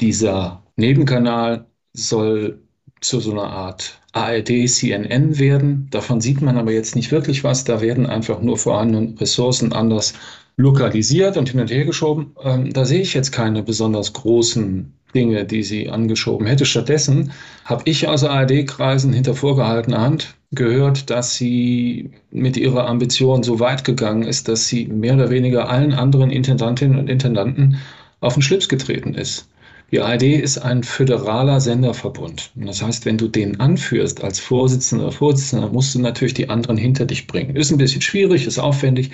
Dieser 0.00 0.62
Nebenkanal 0.76 1.66
soll 1.92 2.62
zu 3.02 3.20
so 3.20 3.32
einer 3.32 3.50
Art 3.50 4.00
ARD 4.12 4.70
CNN 4.70 5.38
werden. 5.38 5.88
Davon 5.90 6.22
sieht 6.22 6.40
man 6.40 6.56
aber 6.56 6.72
jetzt 6.72 6.96
nicht 6.96 7.12
wirklich 7.12 7.44
was. 7.44 7.62
Da 7.64 7.82
werden 7.82 8.06
einfach 8.06 8.40
nur 8.40 8.56
vorhandene 8.56 9.20
Ressourcen 9.20 9.74
anders 9.74 10.14
lokalisiert 10.58 11.36
und 11.36 11.48
hin 11.48 11.60
und 11.60 11.70
her 11.70 11.86
geschoben. 11.86 12.34
Ähm, 12.42 12.72
da 12.72 12.84
sehe 12.84 13.00
ich 13.00 13.14
jetzt 13.14 13.30
keine 13.30 13.62
besonders 13.62 14.12
großen 14.12 14.92
Dinge, 15.14 15.46
die 15.46 15.62
sie 15.62 15.88
angeschoben 15.88 16.46
hätte. 16.46 16.66
Stattdessen 16.66 17.30
habe 17.64 17.84
ich 17.86 18.08
aus 18.08 18.24
ARD-Kreisen 18.24 19.12
hinter 19.12 19.34
vorgehaltener 19.34 20.00
Hand 20.00 20.34
gehört, 20.50 21.10
dass 21.10 21.36
sie 21.36 22.10
mit 22.30 22.56
ihrer 22.56 22.86
Ambition 22.86 23.42
so 23.42 23.60
weit 23.60 23.84
gegangen 23.84 24.24
ist, 24.24 24.48
dass 24.48 24.66
sie 24.66 24.86
mehr 24.86 25.14
oder 25.14 25.30
weniger 25.30 25.70
allen 25.70 25.94
anderen 25.94 26.30
Intendantinnen 26.30 26.98
und 26.98 27.08
Intendanten 27.08 27.78
auf 28.20 28.34
den 28.34 28.42
Schlips 28.42 28.68
getreten 28.68 29.14
ist. 29.14 29.48
Die 29.90 30.00
ARD 30.00 30.24
ist 30.24 30.58
ein 30.58 30.82
föderaler 30.82 31.60
Senderverbund. 31.60 32.50
das 32.56 32.82
heißt, 32.82 33.06
wenn 33.06 33.16
du 33.16 33.28
den 33.28 33.58
anführst 33.60 34.22
als 34.22 34.38
Vorsitzender 34.38 35.06
oder 35.06 35.14
Vorsitzender, 35.14 35.70
musst 35.70 35.94
du 35.94 36.00
natürlich 36.00 36.34
die 36.34 36.50
anderen 36.50 36.76
hinter 36.76 37.06
dich 37.06 37.26
bringen. 37.26 37.56
Ist 37.56 37.70
ein 37.70 37.78
bisschen 37.78 38.02
schwierig, 38.02 38.46
ist 38.46 38.58
aufwendig, 38.58 39.12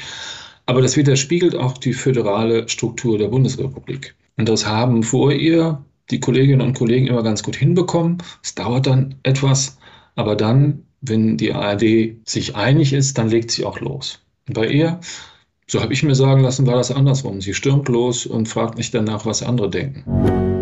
aber 0.67 0.83
das 0.83 0.97
widerspiegelt 0.97 1.55
auch 1.55 1.79
die 1.79 1.93
föderale 1.93 2.69
Struktur 2.69 3.19
der 3.19 3.29
Bundesrepublik. 3.29 4.15
Und 4.37 4.49
das 4.49 4.67
haben 4.67 5.03
vor 5.03 5.33
ihr 5.33 5.85
die 6.11 6.21
Kolleginnen 6.21 6.61
und 6.61 6.75
Kollegen 6.75 7.07
immer 7.07 7.23
ganz 7.23 7.43
gut 7.43 7.57
hinbekommen. 7.57 8.19
Es 8.43 8.55
dauert 8.55 8.87
dann 8.87 9.17
etwas, 9.23 9.79
aber 10.17 10.37
dann, 10.37 10.85
wenn 11.01 11.37
die 11.37 11.53
ARD 11.53 12.17
sich 12.25 12.57
einig 12.57 12.93
ist, 12.93 13.19
dann 13.19 13.29
legt 13.29 13.51
sie 13.51 13.65
auch 13.65 13.81
los. 13.81 14.21
Und 14.49 14.55
bei 14.55 14.69
ihr, 14.69 15.01
so 15.67 15.81
habe 15.81 15.93
ich 15.93 16.03
mir 16.03 16.15
sagen 16.15 16.43
lassen, 16.43 16.67
war 16.67 16.77
das 16.77 16.91
andersrum. 16.91 17.41
Sie 17.41 17.55
stürmt 17.55 17.89
los 17.89 18.27
und 18.27 18.49
fragt 18.49 18.77
nicht 18.77 18.95
danach, 18.95 19.25
was 19.25 19.43
andere 19.43 19.71
denken. 19.71 20.54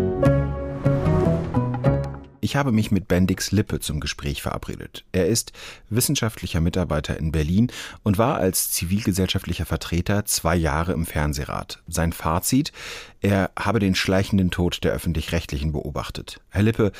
Ich 2.43 2.57
habe 2.57 2.73
mich 2.73 2.91
mit 2.91 3.07
Bendix 3.07 3.53
Lippe 3.53 3.79
zum 3.79 4.01
Gespräch 4.01 4.41
verabredet. 4.41 5.05
Er 5.13 5.27
ist 5.27 5.53
wissenschaftlicher 5.89 6.59
Mitarbeiter 6.59 7.15
in 7.17 7.31
Berlin 7.31 7.71
und 8.03 8.17
war 8.17 8.35
als 8.35 8.69
zivilgesellschaftlicher 8.71 9.65
Vertreter 9.65 10.25
zwei 10.25 10.57
Jahre 10.57 10.91
im 10.91 11.05
Fernsehrat. 11.05 11.81
Sein 11.87 12.11
Fazit, 12.11 12.73
er 13.21 13.51
habe 13.57 13.79
den 13.79 13.95
schleichenden 13.95 14.51
Tod 14.51 14.83
der 14.83 14.91
öffentlich-rechtlichen 14.91 15.71
beobachtet. 15.71 16.41
Herr 16.49 16.63
Lippe, 16.63 16.91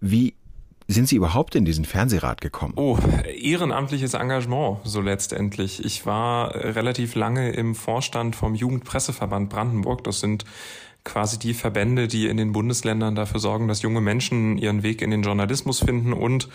wie 0.00 0.32
sind 0.86 1.06
Sie 1.06 1.16
überhaupt 1.16 1.54
in 1.54 1.66
diesen 1.66 1.84
Fernsehrat 1.84 2.40
gekommen? 2.40 2.72
Oh, 2.76 2.98
ehrenamtliches 3.26 4.14
Engagement, 4.14 4.78
so 4.84 5.02
letztendlich. 5.02 5.84
Ich 5.84 6.06
war 6.06 6.54
relativ 6.54 7.14
lange 7.14 7.50
im 7.50 7.74
Vorstand 7.74 8.36
vom 8.36 8.54
Jugendpresseverband 8.54 9.50
Brandenburg. 9.50 10.02
Das 10.04 10.20
sind 10.20 10.46
quasi 11.04 11.38
die 11.38 11.54
Verbände, 11.54 12.06
die 12.08 12.26
in 12.26 12.36
den 12.36 12.52
Bundesländern 12.52 13.14
dafür 13.14 13.40
sorgen, 13.40 13.68
dass 13.68 13.82
junge 13.82 14.00
Menschen 14.00 14.58
ihren 14.58 14.82
Weg 14.82 15.00
in 15.00 15.10
den 15.10 15.22
Journalismus 15.22 15.80
finden 15.80 16.12
und 16.12 16.48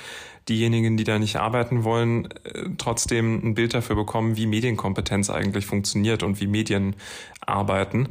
diejenigen, 0.49 0.97
die 0.97 1.03
da 1.03 1.19
nicht 1.19 1.37
arbeiten 1.37 1.83
wollen, 1.83 2.29
äh, 2.43 2.69
trotzdem 2.77 3.41
ein 3.43 3.55
Bild 3.55 3.73
dafür 3.73 3.95
bekommen, 3.95 4.37
wie 4.37 4.45
Medienkompetenz 4.45 5.29
eigentlich 5.29 5.65
funktioniert 5.65 6.23
und 6.23 6.39
wie 6.39 6.47
Medien 6.47 6.95
arbeiten. 7.41 8.09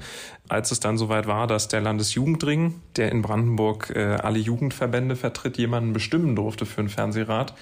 Als 0.49 0.71
es 0.73 0.81
dann 0.81 0.99
soweit 0.99 1.27
war, 1.27 1.47
dass 1.47 1.69
der 1.69 1.81
Landesjugendring, 1.81 2.81
der 2.97 3.13
in 3.13 3.23
Brandenburg 3.23 3.93
äh, 3.95 4.01
alle 4.01 4.39
Jugendverbände 4.39 5.17
vertritt, 5.17 5.59
jemanden 5.59 5.93
bestimmen 5.93 6.35
durfte 6.35 6.67
für 6.67 6.81
einen 6.81 6.89
Fernsehrat, 6.89 7.55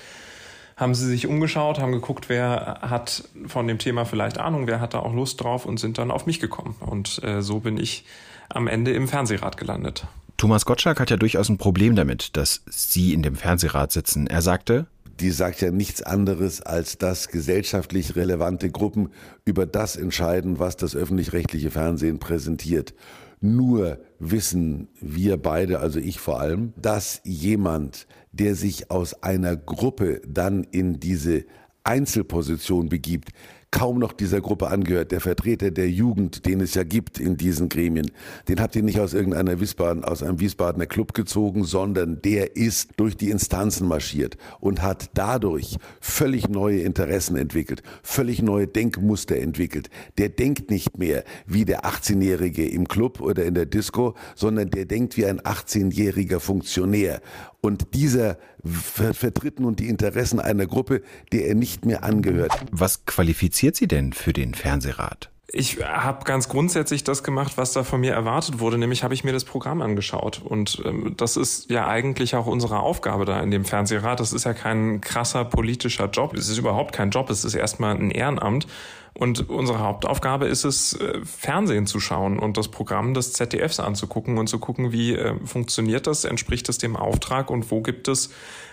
haben 0.77 0.95
sie 0.95 1.07
sich 1.07 1.27
umgeschaut, 1.27 1.79
haben 1.79 1.93
geguckt, 1.93 2.31
wer 2.31 2.79
hat 2.81 3.25
von 3.47 3.69
dem 3.69 3.79
Thema 3.79 4.07
vielleicht 4.07 4.39
Ahnung, 4.39 4.67
wer 4.67 4.81
hat 4.81 4.95
da 4.95 5.01
auch 5.01 5.13
Lust 5.13 5.43
drauf 5.43 5.67
und 5.67 5.79
sind 5.79 5.99
dann 5.99 6.11
auf 6.11 6.25
mich 6.25 6.41
gekommen. 6.41 6.75
Und 6.81 7.23
äh, 7.23 7.43
so 7.43 7.61
bin 7.61 7.77
ich 7.77 8.07
am 8.51 8.67
Ende 8.67 8.93
im 8.93 9.09
Fernsehrat 9.09 9.57
gelandet. 9.57 10.07
Thomas 10.37 10.65
Gottschalk 10.65 11.01
hat 11.01 11.11
ja 11.11 11.17
durchaus 11.17 11.49
ein 11.49 11.59
Problem 11.59 11.97
damit, 11.97 12.37
dass 12.37 12.63
Sie 12.67 13.13
in 13.13 13.23
dem 13.23 13.37
Fernsehrat 13.37 13.93
sitzen. 13.93 14.27
Er 14.27 14.43
sagte, 14.43 14.87
die 15.21 15.31
sagt 15.31 15.61
ja 15.61 15.71
nichts 15.71 16.03
anderes, 16.03 16.63
als 16.63 16.97
dass 16.97 17.29
gesellschaftlich 17.29 18.17
relevante 18.17 18.71
Gruppen 18.71 19.11
über 19.45 19.67
das 19.67 19.97
entscheiden, 19.97 20.59
was 20.59 20.77
das 20.77 20.97
öffentlich-rechtliche 20.97 21.71
Fernsehen 21.71 22.19
präsentiert. 22.19 22.95
Nur 23.43 23.99
wissen 24.19 24.89
wir 25.01 25.37
beide, 25.37 25.81
also 25.81 25.99
ich 25.99 26.19
vor 26.21 26.41
allem, 26.41 26.73
dass 26.77 27.21
jemand, 27.25 28.07
der 28.33 28.55
sich 28.55 28.91
aus 28.91 29.23
einer 29.23 29.57
Gruppe 29.57 30.23
dann 30.27 30.65
in 30.65 31.01
diese 31.01 31.45
Einzelposition 31.85 32.89
begibt, 32.89 33.31
kaum 33.71 33.99
noch 33.99 34.13
dieser 34.13 34.41
Gruppe 34.41 34.69
angehört. 34.69 35.13
Der 35.13 35.21
Vertreter 35.21 35.71
der 35.71 35.89
Jugend, 35.89 36.47
den 36.47 36.61
es 36.61 36.75
ja 36.75 36.83
gibt 36.83 37.21
in 37.21 37.37
diesen 37.37 37.69
Gremien, 37.69 38.11
den 38.49 38.61
habt 38.61 38.75
ihr 38.77 38.83
nicht 38.83 39.01
aus 39.01 39.15
irgendeiner 39.15 39.61
Wiesbaden, 39.61 40.05
aus 40.05 40.23
einem 40.23 40.41
Wiesbadener 40.41 40.87
Club 40.87 41.15
gezogen, 41.15 41.65
sondern 41.65 42.21
der 42.23 42.57
ist 42.57 42.91
durch 42.97 43.17
die 43.17 43.31
Instanzen 43.31 43.87
marschiert 43.87 44.37
und 44.61 44.83
hat 44.83 45.11
dadurch 45.15 45.77
völlig 46.01 46.49
neue 46.49 46.81
Interessen 46.81 47.37
entwickelt, 47.37 47.83
völlig 48.03 48.43
neue 48.43 48.67
Denkmuster 48.67 49.37
entwickelt. 49.37 49.89
Der 50.19 50.29
denkt 50.29 50.71
nicht 50.71 50.99
mehr 50.99 51.25
wie 51.47 51.65
der 51.65 51.85
18-Jährige 51.85 52.69
im 52.69 52.89
Club 52.89 53.21
oder 53.21 53.45
in 53.45 53.55
der 53.55 53.67
Disco, 53.67 54.15
sondern 54.35 54.71
der 54.71 54.87
denkt 54.87 55.17
wie 55.17 55.27
ein 55.27 55.41
18-jähriger 55.41 56.41
Funktionär. 56.41 57.21
Und 57.61 57.95
dieser 57.95 58.39
vertritt 58.65 59.61
nun 59.61 59.77
die 59.77 59.89
Interessen 59.89 60.41
einer 60.41 60.67
Gruppe, 60.67 61.03
der 61.33 61.49
er 61.49 61.55
nicht 61.55 61.85
mehr 61.85 62.05
angehört. 62.05 62.53
Was 62.71 63.05
qualifiziert 63.05 63.77
Sie 63.77 63.87
denn 63.87 64.13
für 64.13 64.33
den 64.33 64.55
Fernsehrat? 64.55 65.31
Ich 65.53 65.85
habe 65.85 66.25
ganz 66.25 66.49
grundsätzlich 66.49 67.03
das 67.03 67.25
gemacht, 67.25 67.55
was 67.57 67.73
da 67.73 67.83
von 67.83 68.01
mir 68.01 68.13
erwartet 68.13 68.61
wurde, 68.61 68.79
nämlich 68.79 69.03
habe 69.03 69.15
ich 69.15 69.25
mir 69.25 69.33
das 69.33 69.45
Programm 69.45 69.83
angeschaut. 69.83 70.41
Und 70.45 70.81
ähm, 70.85 71.15
das 71.17 71.37
ist 71.37 71.71
ja 71.71 71.89
eigentlich 71.89 72.37
auch 72.37 72.47
unsere 72.47 72.79
Aufgabe 72.79 73.25
da 73.25 73.41
in 73.41 73.51
dem 73.51 73.65
Fernsehrat. 73.65 74.21
Das 74.21 74.33
ist 74.33 74.45
ja 74.45 74.55
kein 74.55 75.01
krasser 75.01 75.45
politischer 75.45 76.09
Job. 76.09 76.35
Es 76.35 76.49
ist 76.49 76.59
überhaupt 76.59 76.93
kein 76.95 77.11
Job. 77.11 77.31
Es 77.31 77.45
ist 77.45 77.55
erstmal 77.55 77.97
ein 77.97 78.13
Ehrenamt. 78.13 78.69
Und 79.13 79.51
unsere 79.51 79.81
Hauptaufgabe 79.81 80.47
ist 80.47 80.65
es, 80.65 80.95
äh, 80.95 81.21
Fernsehen 81.25 81.87
zu 81.87 81.99
schauen 81.99 82.39
und 82.39 82.57
das 82.57 82.69
Programm 82.69 83.13
des 83.13 83.33
ZDFs 83.33 83.81
anzugucken 83.81 84.39
und 84.39 84.47
zu 84.47 84.61
gucken, 84.61 84.93
wie 84.93 85.17
äh, 85.17 85.35
funktioniert 85.45 86.07
das, 86.07 86.25
entspricht 86.25 86.69
es 86.69 86.79
dem 86.79 86.97
Auftrag 86.97 87.51
und 87.51 87.73
wo 87.73 87.83
gibt 87.83 88.07
es 88.07 88.31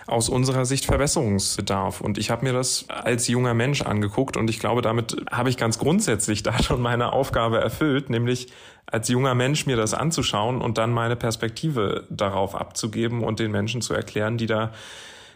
aus 0.08 0.28
unserer 0.28 0.64
Sicht 0.64 0.86
Verbesserungsbedarf. 0.86 2.00
Und 2.00 2.18
ich 2.18 2.30
habe 2.30 2.44
mir 2.46 2.52
das 2.52 2.86
als 2.88 3.28
junger 3.28 3.54
Mensch 3.54 3.82
angeguckt 3.82 4.36
und 4.36 4.48
ich 4.50 4.58
glaube, 4.58 4.82
damit 4.82 5.16
habe 5.30 5.50
ich 5.50 5.56
ganz 5.56 5.78
grundsätzlich 5.78 6.42
da 6.44 6.62
schon 6.62 6.80
meine 6.80 7.12
Aufgabe 7.12 7.60
erfüllt, 7.60 8.10
nämlich 8.10 8.48
als 8.86 9.08
junger 9.08 9.34
Mensch 9.34 9.66
mir 9.66 9.76
das 9.76 9.92
anzuschauen 9.92 10.62
und 10.62 10.78
dann 10.78 10.92
meine 10.92 11.16
Perspektive 11.16 12.06
darauf 12.08 12.54
abzugeben 12.54 13.22
und 13.22 13.38
den 13.38 13.50
Menschen 13.50 13.82
zu 13.82 13.92
erklären, 13.92 14.38
die 14.38 14.46
da 14.46 14.72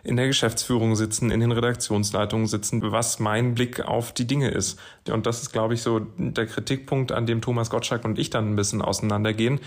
in 0.05 0.17
der 0.17 0.27
Geschäftsführung 0.27 0.97
sitzen, 0.97 1.31
in 1.31 1.41
den 1.41 1.53
Redaktionsleitungen 1.53 2.47
sitzen, 2.47 2.81
was 2.91 3.21
mein 3.21 3.55
Blick 3.55 3.81
auf 3.81 4.13
die 4.13 4.27
Dinge 4.27 4.49
ist. 4.49 4.81
Und 5.09 5.27
das 5.27 5.43
ist, 5.43 5.53
glaube 5.53 5.75
ich, 5.75 5.83
so 5.83 6.01
der 6.17 6.47
Kritikpunkt, 6.47 7.13
an 7.13 7.27
dem 7.27 7.41
Thomas 7.41 7.71
Gottschalk 7.71 8.05
und 8.05 8.19
ich 8.19 8.31
dann 8.31 8.51
ein 8.51 8.57
bisschen 8.57 8.83
auseinandergehen. 8.83 9.61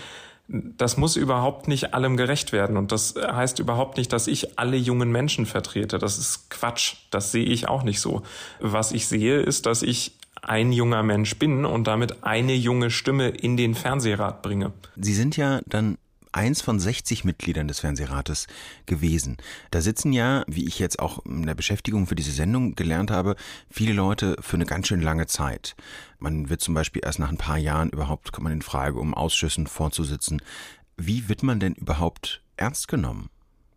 Das 0.48 0.96
muss 0.96 1.16
überhaupt 1.16 1.66
nicht 1.66 1.92
allem 1.92 2.16
gerecht 2.16 2.52
werden. 2.52 2.76
Und 2.76 2.92
das 2.92 3.14
heißt 3.16 3.58
überhaupt 3.58 3.96
nicht, 3.96 4.12
dass 4.12 4.28
ich 4.28 4.58
alle 4.58 4.76
jungen 4.76 5.10
Menschen 5.10 5.44
vertrete. 5.44 5.98
Das 5.98 6.18
ist 6.18 6.50
Quatsch. 6.50 6.94
Das 7.10 7.32
sehe 7.32 7.44
ich 7.44 7.68
auch 7.68 7.82
nicht 7.82 8.00
so. 8.00 8.22
Was 8.60 8.92
ich 8.92 9.08
sehe, 9.08 9.40
ist, 9.40 9.66
dass 9.66 9.82
ich 9.82 10.12
ein 10.42 10.72
junger 10.72 11.02
Mensch 11.02 11.36
bin 11.38 11.64
und 11.64 11.88
damit 11.88 12.22
eine 12.22 12.54
junge 12.54 12.90
Stimme 12.90 13.28
in 13.28 13.56
den 13.56 13.74
Fernsehrat 13.74 14.42
bringe. 14.42 14.72
Sie 14.96 15.14
sind 15.14 15.36
ja 15.36 15.60
dann 15.66 15.98
eins 16.36 16.60
von 16.60 16.78
60 16.78 17.24
Mitgliedern 17.24 17.66
des 17.66 17.80
Fernsehrates 17.80 18.46
gewesen. 18.84 19.38
Da 19.70 19.80
sitzen 19.80 20.12
ja, 20.12 20.44
wie 20.46 20.66
ich 20.66 20.78
jetzt 20.78 20.98
auch 20.98 21.24
in 21.24 21.46
der 21.46 21.54
Beschäftigung 21.54 22.06
für 22.06 22.14
diese 22.14 22.30
Sendung 22.30 22.74
gelernt 22.74 23.10
habe, 23.10 23.36
viele 23.70 23.94
Leute 23.94 24.36
für 24.40 24.56
eine 24.56 24.66
ganz 24.66 24.86
schön 24.86 25.00
lange 25.00 25.26
Zeit. 25.26 25.74
Man 26.18 26.48
wird 26.48 26.60
zum 26.60 26.74
Beispiel 26.74 27.02
erst 27.04 27.18
nach 27.18 27.30
ein 27.30 27.38
paar 27.38 27.58
Jahren 27.58 27.90
überhaupt, 27.90 28.32
kommt 28.32 28.44
man 28.44 28.52
in 28.52 28.62
Frage, 28.62 29.00
um 29.00 29.14
Ausschüssen 29.14 29.66
vorzusitzen. 29.66 30.42
Wie 30.96 31.28
wird 31.28 31.42
man 31.42 31.58
denn 31.58 31.74
überhaupt 31.74 32.42
ernst 32.56 32.88
genommen 32.88 33.30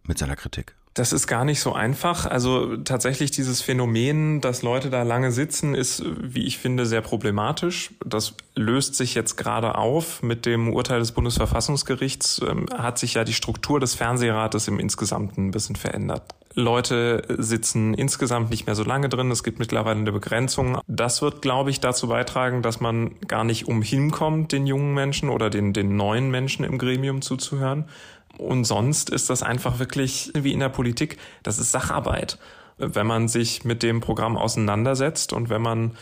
mit 0.04 0.18
seiner 0.18 0.36
Kritik? 0.36 0.76
Das 0.96 1.14
ist 1.14 1.28
gar 1.28 1.46
nicht 1.46 1.62
so 1.62 1.74
einfach. 1.74 2.26
Also 2.26 2.78
tatsächlich 2.78 3.32
dieses 3.32 3.62
Phänomen, 3.62 4.42
dass 4.42 4.64
Leute 4.64 4.90
da 4.90 5.04
lange 5.04 5.32
sitzen, 5.32 5.76
ist, 5.76 6.04
wie 6.20 6.46
ich 6.46 6.58
finde, 6.58 6.86
sehr 6.86 7.02
problematisch. 7.02 7.92
Das 8.06 8.34
löst 8.56 8.96
sich 8.96 9.14
jetzt 9.14 9.38
gerade 9.38 9.76
auf. 9.76 10.24
Mit 10.24 10.46
dem 10.46 10.74
Urteil 10.74 11.00
des 11.00 11.12
Bundesverfassungsgerichts 11.12 12.42
ähm, 12.48 12.66
hat 12.76 12.98
sich 12.98 13.14
ja 13.14 13.24
die 13.24 13.34
Struktur 13.34 13.80
des 13.80 13.96
Fernsehrates 13.96 14.68
im 14.68 14.80
Insgesamten 14.80 15.48
ein 15.48 15.52
bisschen 15.52 15.76
verändert. 15.76 16.24
Leute 16.56 17.24
sitzen 17.38 17.94
insgesamt 17.94 18.50
nicht 18.50 18.66
mehr 18.66 18.76
so 18.76 18.84
lange 18.84 19.10
drin. 19.10 19.30
Es 19.32 19.44
gibt 19.44 19.60
mittlerweile 19.60 20.00
eine 20.00 20.12
Begrenzung. 20.12 20.80
Das 20.88 21.22
wird, 21.22 21.42
glaube 21.42 21.70
ich, 21.70 21.80
dazu 21.80 22.08
beitragen, 22.08 22.62
dass 22.64 22.80
man 22.80 23.20
gar 23.28 23.44
nicht 23.44 23.68
umhin 23.68 24.12
kommt, 24.12 24.52
den 24.52 24.66
jungen 24.66 24.94
Menschen 24.94 25.30
oder 25.30 25.50
den, 25.50 25.74
den 25.74 25.96
neuen 25.96 26.32
Menschen 26.32 26.66
im 26.66 26.78
Gremium 26.78 27.22
zuzuhören. 27.22 27.86
Und 28.40 28.64
sonst 28.64 29.10
ist 29.10 29.30
das 29.30 29.44
einfach 29.44 29.80
wirklich 29.80 30.32
wie 30.34 30.54
in 30.54 30.60
der 30.60 30.70
Politik, 30.70 31.18
das 31.44 31.60
ist 31.60 31.72
Sacharbeit. 31.72 32.40
Wenn 32.78 33.06
man 33.06 33.28
sich 33.28 33.66
mit 33.66 33.84
dem 33.84 34.00
Programm 34.00 34.38
auseinandersetzt 34.38 35.34
und 35.34 35.50
wenn 35.50 35.62
man 35.62 35.98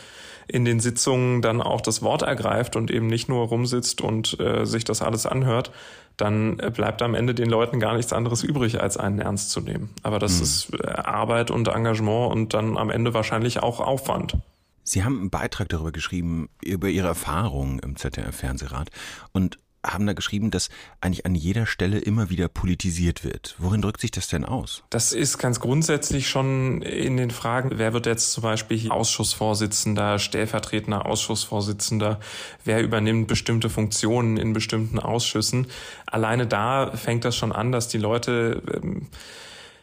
in 0.46 0.64
den 0.64 0.80
Sitzungen 0.80 1.42
dann 1.42 1.60
auch 1.60 1.80
das 1.80 2.00
Wort 2.02 2.22
ergreift 2.22 2.76
und 2.76 2.90
eben 2.90 3.06
nicht 3.06 3.28
nur 3.28 3.46
rumsitzt 3.48 4.00
und 4.00 4.38
äh, 4.40 4.64
sich 4.64 4.84
das 4.84 5.02
alles 5.02 5.26
anhört, 5.26 5.72
dann 6.16 6.56
bleibt 6.56 7.02
am 7.02 7.14
Ende 7.14 7.34
den 7.34 7.50
Leuten 7.50 7.80
gar 7.80 7.94
nichts 7.94 8.12
anderes 8.12 8.42
übrig, 8.42 8.80
als 8.80 8.96
einen 8.96 9.20
ernst 9.20 9.50
zu 9.50 9.60
nehmen. 9.60 9.90
Aber 10.02 10.18
das 10.18 10.38
mhm. 10.38 10.42
ist 10.42 10.74
äh, 10.74 10.86
Arbeit 10.88 11.50
und 11.50 11.68
Engagement 11.68 12.32
und 12.32 12.54
dann 12.54 12.78
am 12.78 12.90
Ende 12.90 13.12
wahrscheinlich 13.12 13.62
auch 13.62 13.80
Aufwand. 13.80 14.36
Sie 14.82 15.04
haben 15.04 15.20
einen 15.20 15.30
Beitrag 15.30 15.68
darüber 15.68 15.92
geschrieben, 15.92 16.48
über 16.64 16.88
Ihre 16.88 17.08
Erfahrungen 17.08 17.78
im 17.80 17.96
ZDF-Fernsehrat. 17.96 18.90
Und 19.32 19.58
haben 19.88 20.06
da 20.06 20.12
geschrieben, 20.12 20.50
dass 20.50 20.68
eigentlich 21.00 21.26
an 21.26 21.34
jeder 21.34 21.66
Stelle 21.66 21.98
immer 21.98 22.30
wieder 22.30 22.48
politisiert 22.48 23.24
wird. 23.24 23.54
Worin 23.58 23.82
drückt 23.82 24.00
sich 24.00 24.10
das 24.10 24.28
denn 24.28 24.44
aus? 24.44 24.82
Das 24.90 25.12
ist 25.12 25.38
ganz 25.38 25.60
grundsätzlich 25.60 26.28
schon 26.28 26.82
in 26.82 27.16
den 27.16 27.30
Fragen, 27.30 27.72
wer 27.74 27.92
wird 27.92 28.06
jetzt 28.06 28.32
zum 28.32 28.42
Beispiel 28.42 28.90
Ausschussvorsitzender, 28.90 30.18
stellvertretender 30.18 31.06
Ausschussvorsitzender, 31.06 32.20
wer 32.64 32.82
übernimmt 32.82 33.28
bestimmte 33.28 33.70
Funktionen 33.70 34.36
in 34.36 34.52
bestimmten 34.52 34.98
Ausschüssen. 34.98 35.66
Alleine 36.06 36.46
da 36.46 36.92
fängt 36.92 37.24
das 37.24 37.36
schon 37.36 37.52
an, 37.52 37.72
dass 37.72 37.88
die 37.88 37.98
Leute 37.98 38.62
ähm, 38.74 39.08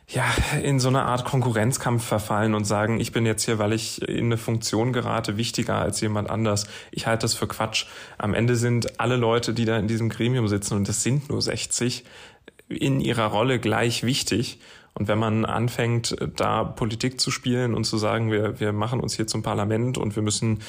ja, 0.08 0.24
in 0.62 0.80
so 0.80 0.88
eine 0.90 1.04
Art 1.04 1.26
Konkurrenzkampf 1.26 2.06
verfallen 2.06 2.54
und 2.54 2.66
sagen, 2.66 3.00
ich 3.00 3.12
bin 3.12 3.26
jetzt 3.26 3.44
hier, 3.44 3.58
weil 3.58 3.74
ich 3.74 4.02
in 4.08 4.26
eine 4.26 4.38
Funktion 4.38 4.94
gerate, 4.94 5.36
wichtiger 5.38 5.76
als 5.76 6.00
jemand 6.00 6.30
anders. 6.30 6.68
Ich 6.92 7.08
halte 7.08 7.24
das 7.24 7.34
für 7.34 7.48
Quatsch. 7.48 7.88
Am 8.18 8.34
Ende 8.36 8.56
sind 8.56 9.00
alle 9.00 9.16
Leute, 9.16 9.54
die 9.54 9.66
da 9.66 9.78
in 9.78 9.88
diesem 9.88 10.10
Gremium 10.10 10.48
sitzen, 10.48 10.76
und 10.76 10.88
das 10.88 11.02
sind 11.02 11.30
nur 11.30 11.42
60, 11.42 12.06
in 12.70 13.02
ihrer 13.02 13.26
Rolle 13.26 13.60
gleich 13.60 14.04
wichtig. 14.04 14.60
Und 14.94 15.08
wenn 15.08 15.20
man 15.20 15.44
anfängt, 15.44 16.16
da 16.36 16.64
Politik 16.64 17.20
zu 17.20 17.32
spielen 17.32 17.74
und 17.74 17.84
zu 17.84 17.98
sagen, 17.98 18.32
wir, 18.32 18.60
wir 18.60 18.74
machen 18.74 19.00
uns 19.00 19.16
hier 19.16 19.28
zum 19.28 19.44
Parlament 19.44 19.98
und 19.98 20.16
wir 20.16 20.24
müssen 20.24 20.62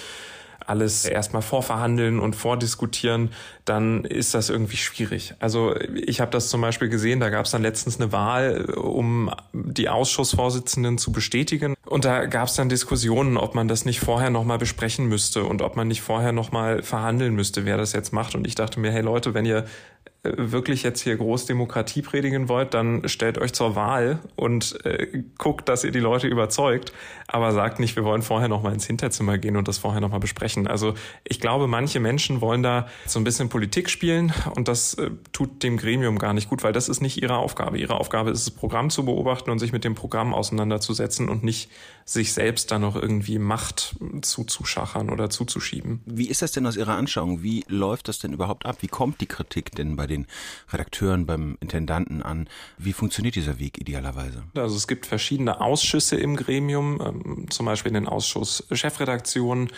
alles 0.67 1.05
erstmal 1.05 1.43
vorverhandeln 1.43 2.19
und 2.19 2.35
vordiskutieren, 2.37 3.31
dann 3.65 4.05
ist 4.05 4.35
das 4.35 4.51
irgendwie 4.51 4.77
schwierig. 4.77 5.35
Also 5.41 5.75
ich 5.95 6.21
habe 6.21 6.31
das 6.31 6.49
zum 6.49 6.61
Beispiel 6.61 6.89
gesehen, 6.89 7.21
da 7.21 7.31
gab 7.31 7.47
es 7.47 7.53
dann 7.53 7.63
letztens 7.63 8.01
eine 8.01 8.13
Wahl, 8.13 8.67
um 8.75 9.31
die 9.53 9.89
Ausschussvorsitzenden 9.89 10.99
zu 10.99 11.13
bestätigen. 11.13 11.75
Und 11.85 12.05
da 12.05 12.27
gab 12.27 12.49
es 12.49 12.55
dann 12.55 12.69
Diskussionen, 12.69 13.37
ob 13.37 13.55
man 13.55 13.69
das 13.69 13.85
nicht 13.85 14.01
vorher 14.01 14.31
nochmal 14.31 14.59
besprechen 14.59 15.07
müsste 15.07 15.45
und 15.45 15.63
ob 15.63 15.77
man 15.77 15.89
nicht 15.89 16.03
vorher 16.03 16.33
nochmal 16.33 16.83
verhandeln 16.83 17.35
müsste, 17.35 17.65
wer 17.65 17.77
das 17.77 17.93
jetzt 17.93 18.13
macht. 18.13 18.35
Und 18.35 18.47
ich 18.47 18.55
dachte 18.55 18.81
mir, 18.81 18.91
hey 18.91 19.03
Leute, 19.03 19.35
wenn 19.35 19.47
ihr 19.47 19.65
wirklich 20.37 20.83
jetzt 20.83 21.01
hier 21.01 21.17
groß 21.17 21.47
predigen 22.03 22.49
wollt, 22.49 22.75
dann 22.75 23.09
stellt 23.09 23.39
euch 23.39 23.53
zur 23.53 23.77
Wahl 23.77 24.19
und 24.37 24.85
äh, 24.85 25.23
guckt, 25.39 25.69
dass 25.69 25.85
ihr 25.85 25.93
die 25.93 26.01
Leute 26.01 26.27
überzeugt, 26.27 26.93
aber 27.27 27.53
sagt 27.53 27.81
nicht, 27.81 27.97
wir 27.97 28.05
wollen 28.05 28.23
vorher 28.23 28.49
noch 28.49 28.63
mal 28.63 28.73
ins 28.73 28.87
Hinterzimmer 28.87 29.39
gehen 29.39 29.57
und 29.57 29.69
das 29.69 29.79
vorher 29.79 30.01
noch 30.01 30.11
mal 30.11 30.19
besprechen. 30.19 30.67
Also 30.67 30.95
ich 31.25 31.41
glaube, 31.41 31.67
manche 31.67 32.01
Menschen 32.01 32.41
wollen 32.41 32.63
da 32.63 32.87
so 33.07 33.19
ein 33.21 33.25
bisschen 33.25 33.49
Politik 33.49 33.91
spielen 33.91 34.33
und 34.55 34.69
das 34.69 34.95
äh, 34.95 35.11
tut 35.33 35.63
dem 35.63 35.77
Gremium 35.77 36.19
gar 36.19 36.33
nicht 36.33 36.49
gut, 36.49 36.63
weil 36.63 36.73
das 36.73 36.89
ist 36.89 37.01
nicht 37.01 37.23
ihre 37.23 37.37
Aufgabe. 37.37 37.79
Ihre 37.79 37.95
Aufgabe 37.95 38.31
ist 38.31 38.41
es, 38.41 38.51
Programm 38.51 38.91
zu 38.91 39.05
beobachten 39.05 39.51
und 39.51 39.59
sich 39.59 39.73
mit 39.73 39.85
dem 39.85 39.95
Programm 39.95 40.35
auseinanderzusetzen 40.35 41.29
und 41.29 41.45
nicht 41.45 41.71
sich 42.09 42.33
selbst 42.33 42.71
da 42.71 42.79
noch 42.79 42.95
irgendwie 42.95 43.41
Macht 43.41 43.97
zuzuschachern 44.23 45.11
oder 45.11 45.29
zuzuschieben. 45.29 46.03
Wie 46.07 46.29
ist 46.29 46.41
das 46.41 46.53
denn 46.53 46.65
aus 46.65 46.77
Ihrer 46.77 46.95
Anschauung? 46.95 47.43
Wie 47.43 47.65
läuft 47.67 48.07
das 48.07 48.21
denn 48.21 48.33
überhaupt 48.33 48.65
ab? 48.65 48.77
Wie 48.81 48.87
kommt 48.87 49.21
die 49.21 49.27
Kritik 49.27 49.73
denn 49.73 49.97
bei 49.97 50.07
den 50.07 50.29
Redakteuren, 50.73 51.27
beim 51.27 51.59
Intendanten 51.61 52.23
an? 52.23 52.49
Wie 52.79 52.93
funktioniert 52.93 53.35
dieser 53.35 53.59
Weg 53.59 53.81
idealerweise? 53.81 54.45
Also 54.55 54.77
es 54.77 54.87
gibt 54.87 55.05
verschiedene 55.05 55.61
Ausschüsse 55.61 56.15
im 56.15 56.37
Gremium, 56.37 57.01
ähm, 57.05 57.51
zum 57.51 57.67
Beispiel 57.67 57.91
in 57.91 57.95
den 57.95 58.07
Ausschuss 58.07 58.65
Chefredaktion. 58.71 59.69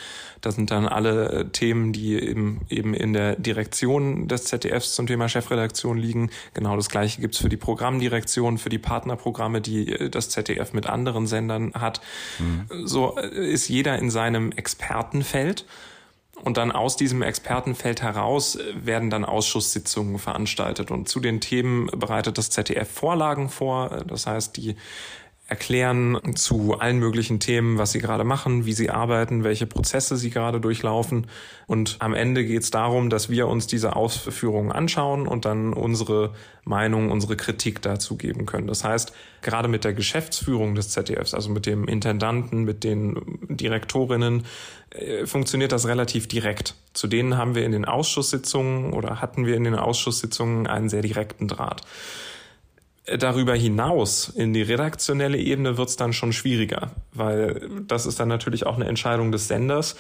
Da 0.42 0.52
sind 0.52 0.70
dann 0.70 0.86
alle 0.86 1.30
äh, 1.30 1.44
Themen, 1.48 1.94
die 1.94 2.12
eben, 2.12 2.60
eben 2.68 2.92
in 2.92 3.14
der 3.14 3.36
Direktion 3.36 4.28
des 4.28 4.44
ZDFs 4.44 4.94
zum 4.94 5.06
Thema 5.06 5.30
Chefredaktion 5.30 5.96
liegen. 5.96 6.30
Genau 6.52 6.76
das 6.76 6.90
gleiche 6.90 7.22
gibt's 7.22 7.38
für 7.38 7.48
die 7.48 7.56
Programmdirektion, 7.56 8.58
für 8.58 8.68
die 8.68 8.78
Partnerprogramme, 8.78 9.62
die 9.62 9.92
äh, 9.92 10.10
das 10.10 10.28
ZDF 10.28 10.74
mit 10.74 10.86
anderen 10.86 11.26
Sendern 11.26 11.72
hat. 11.72 12.02
So 12.84 13.16
äh, 13.16 13.50
ist 13.50 13.68
jeder 13.68 13.98
in 13.98 14.10
seinem 14.10 14.52
Expertenfeld. 14.52 15.64
Und 16.44 16.56
dann 16.56 16.70
aus 16.70 16.96
diesem 16.96 17.22
Expertenfeld 17.22 18.00
heraus 18.00 18.58
werden 18.72 19.10
dann 19.10 19.24
Ausschusssitzungen 19.24 20.18
veranstaltet. 20.18 20.92
Und 20.92 21.08
zu 21.08 21.18
den 21.18 21.40
Themen 21.40 21.86
bereitet 21.86 22.38
das 22.38 22.50
ZDF 22.50 22.88
Vorlagen 22.88 23.48
vor. 23.48 24.04
Das 24.06 24.26
heißt, 24.28 24.56
die 24.56 24.76
erklären 25.48 26.20
zu 26.34 26.78
allen 26.78 26.98
möglichen 26.98 27.40
Themen, 27.40 27.78
was 27.78 27.92
sie 27.92 28.00
gerade 28.00 28.22
machen, 28.22 28.66
wie 28.66 28.74
sie 28.74 28.90
arbeiten, 28.90 29.44
welche 29.44 29.66
Prozesse 29.66 30.18
sie 30.18 30.28
gerade 30.28 30.60
durchlaufen. 30.60 31.26
Und 31.66 31.96
am 32.00 32.12
Ende 32.12 32.44
geht 32.44 32.62
es 32.62 32.70
darum, 32.70 33.08
dass 33.08 33.30
wir 33.30 33.48
uns 33.48 33.66
diese 33.66 33.96
Ausführungen 33.96 34.70
anschauen 34.70 35.26
und 35.26 35.46
dann 35.46 35.72
unsere 35.72 36.34
Meinung, 36.64 37.10
unsere 37.10 37.34
Kritik 37.34 37.80
dazu 37.80 38.18
geben 38.18 38.44
können. 38.44 38.66
Das 38.66 38.84
heißt, 38.84 39.14
gerade 39.40 39.68
mit 39.68 39.84
der 39.84 39.94
Geschäftsführung 39.94 40.74
des 40.74 40.90
ZDFs, 40.90 41.32
also 41.32 41.48
mit 41.48 41.64
dem 41.64 41.88
Intendanten, 41.88 42.64
mit 42.64 42.84
den 42.84 43.38
Direktorinnen, 43.48 44.44
äh, 44.90 45.24
funktioniert 45.24 45.72
das 45.72 45.86
relativ 45.86 46.28
direkt. 46.28 46.74
Zu 46.92 47.06
denen 47.06 47.38
haben 47.38 47.54
wir 47.54 47.64
in 47.64 47.72
den 47.72 47.86
Ausschusssitzungen 47.86 48.92
oder 48.92 49.22
hatten 49.22 49.46
wir 49.46 49.56
in 49.56 49.64
den 49.64 49.76
Ausschusssitzungen 49.76 50.66
einen 50.66 50.90
sehr 50.90 51.00
direkten 51.00 51.48
Draht 51.48 51.84
darüber 53.16 53.54
hinaus 53.54 54.28
in 54.28 54.52
die 54.52 54.62
redaktionelle 54.62 55.38
Ebene 55.38 55.76
wird 55.78 55.88
es 55.88 55.96
dann 55.96 56.12
schon 56.12 56.32
schwieriger, 56.32 56.92
weil 57.12 57.68
das 57.86 58.06
ist 58.06 58.20
dann 58.20 58.28
natürlich 58.28 58.66
auch 58.66 58.76
eine 58.76 58.86
Entscheidung 58.86 59.32
des 59.32 59.48
Senders. 59.48 59.96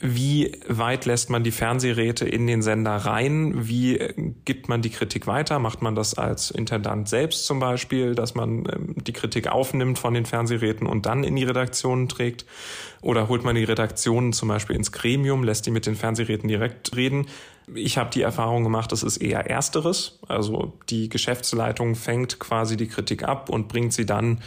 wie 0.00 0.58
weit 0.66 1.04
lässt 1.04 1.28
man 1.28 1.44
die 1.44 1.50
Fernsehräte 1.50 2.26
in 2.26 2.46
den 2.46 2.62
Sender 2.62 2.96
rein? 2.96 3.68
Wie 3.68 3.98
gibt 4.44 4.68
man 4.68 4.80
die 4.80 4.90
Kritik 4.90 5.26
weiter? 5.26 5.58
Macht 5.58 5.82
man 5.82 5.94
das 5.94 6.14
als 6.14 6.50
Intendant 6.50 7.08
selbst 7.08 7.44
zum 7.44 7.60
Beispiel, 7.60 8.14
dass 8.14 8.34
man 8.34 8.64
ähm, 8.72 8.94
die 8.96 9.12
Kritik 9.12 9.48
aufnimmt 9.48 9.98
von 9.98 10.14
den 10.14 10.24
Fernsehräten 10.24 10.86
und 10.86 11.04
dann 11.04 11.24
in 11.24 11.36
die 11.36 11.44
Redaktionen 11.44 12.08
trägt? 12.08 12.46
Oder 13.02 13.28
holt 13.28 13.44
man 13.44 13.54
die 13.54 13.64
Redaktionen 13.64 14.32
zum 14.32 14.48
Beispiel 14.48 14.76
ins 14.76 14.92
Gremium, 14.92 15.44
lässt 15.44 15.66
die 15.66 15.70
mit 15.70 15.86
den 15.86 15.94
Fernsehräten 15.94 16.48
direkt 16.48 16.96
reden? 16.96 17.26
Ich 17.74 17.98
habe 17.98 18.10
die 18.10 18.22
Erfahrung 18.22 18.64
gemacht, 18.64 18.92
das 18.92 19.02
ist 19.02 19.18
eher 19.18 19.48
ersteres. 19.48 20.18
Also 20.26 20.72
die 20.90 21.08
Geschäftsleitung 21.08 21.94
fängt 21.94 22.38
quasi 22.38 22.76
die 22.76 22.88
Kritik 22.88 23.22
ab 23.22 23.48
und 23.48 23.68
bringt 23.68 23.92
sie 23.92 24.06
dann 24.06 24.40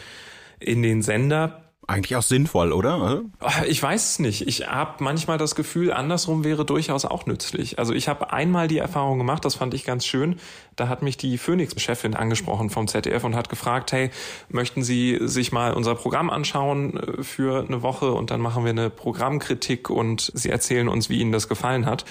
in 0.59 0.81
den 0.81 1.01
Sender. 1.01 1.64
Eigentlich 1.87 2.15
auch 2.15 2.23
sinnvoll, 2.23 2.71
oder? 2.73 3.21
Ah, 3.39 3.63
ich 3.67 3.81
weiß 3.81 4.11
es 4.11 4.19
nicht. 4.19 4.47
Ich 4.47 4.67
habe 4.67 5.03
manchmal 5.03 5.37
das 5.37 5.53
Gefühl, 5.53 5.93
andersrum 5.93 6.43
wäre 6.43 6.65
durchaus 6.65 7.05
auch 7.05 7.27
nützlich. 7.27 7.77
Also 7.77 7.93
ich 7.93 8.07
habe 8.07 8.33
einmal 8.33 8.67
die 8.67 8.79
Erfahrung 8.79 9.19
gemacht, 9.19 9.45
das 9.45 9.53
fand 9.53 9.75
ich 9.75 9.85
ganz 9.85 10.03
schön. 10.03 10.37
Da 10.75 10.87
hat 10.87 11.03
mich 11.03 11.15
die 11.17 11.37
Phoenix-Chefin 11.37 12.15
angesprochen 12.15 12.71
vom 12.71 12.87
ZDF 12.87 13.23
und 13.23 13.35
hat 13.35 13.49
gefragt, 13.49 13.91
hey, 13.91 14.09
möchten 14.49 14.81
Sie 14.81 15.19
sich 15.21 15.51
mal 15.51 15.73
unser 15.73 15.93
Programm 15.93 16.31
anschauen 16.31 16.97
äh, 16.97 17.23
für 17.23 17.63
eine 17.67 17.83
Woche 17.83 18.11
und 18.13 18.31
dann 18.31 18.41
machen 18.41 18.63
wir 18.63 18.71
eine 18.71 18.89
Programmkritik 18.89 19.91
und 19.91 20.31
Sie 20.33 20.49
erzählen 20.49 20.87
uns, 20.87 21.09
wie 21.09 21.19
Ihnen 21.19 21.31
das 21.31 21.47
gefallen 21.47 21.85
hat. 21.85 22.03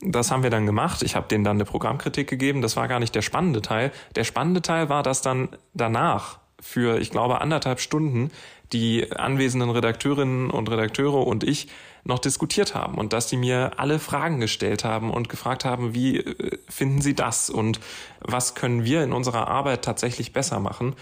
Das 0.00 0.32
haben 0.32 0.42
wir 0.42 0.50
dann 0.50 0.66
gemacht. 0.66 1.02
Ich 1.02 1.14
habe 1.14 1.28
denen 1.28 1.44
dann 1.44 1.58
eine 1.58 1.66
Programmkritik 1.66 2.28
gegeben. 2.28 2.62
Das 2.62 2.76
war 2.76 2.88
gar 2.88 2.98
nicht 2.98 3.14
der 3.14 3.22
spannende 3.22 3.62
Teil. 3.62 3.92
Der 4.16 4.24
spannende 4.24 4.62
Teil 4.62 4.88
war, 4.88 5.04
dass 5.04 5.22
dann 5.22 5.50
danach 5.74 6.38
für, 6.60 6.98
ich 6.98 7.10
glaube, 7.10 7.40
anderthalb 7.40 7.80
Stunden 7.80 8.30
die 8.72 9.10
anwesenden 9.12 9.70
Redakteurinnen 9.70 10.50
und 10.50 10.70
Redakteure 10.70 11.26
und 11.26 11.44
ich 11.44 11.68
noch 12.04 12.18
diskutiert 12.18 12.74
haben 12.74 12.96
und 12.96 13.12
dass 13.12 13.28
sie 13.28 13.36
mir 13.36 13.72
alle 13.76 13.98
Fragen 13.98 14.40
gestellt 14.40 14.84
haben 14.84 15.10
und 15.10 15.28
gefragt 15.28 15.64
haben, 15.64 15.94
wie 15.94 16.18
äh, 16.18 16.58
finden 16.68 17.02
Sie 17.02 17.14
das 17.14 17.50
und 17.50 17.80
was 18.20 18.54
können 18.54 18.84
wir 18.84 19.02
in 19.04 19.12
unserer 19.12 19.48
Arbeit 19.48 19.84
tatsächlich 19.84 20.32
besser 20.32 20.60
machen. 20.60 20.94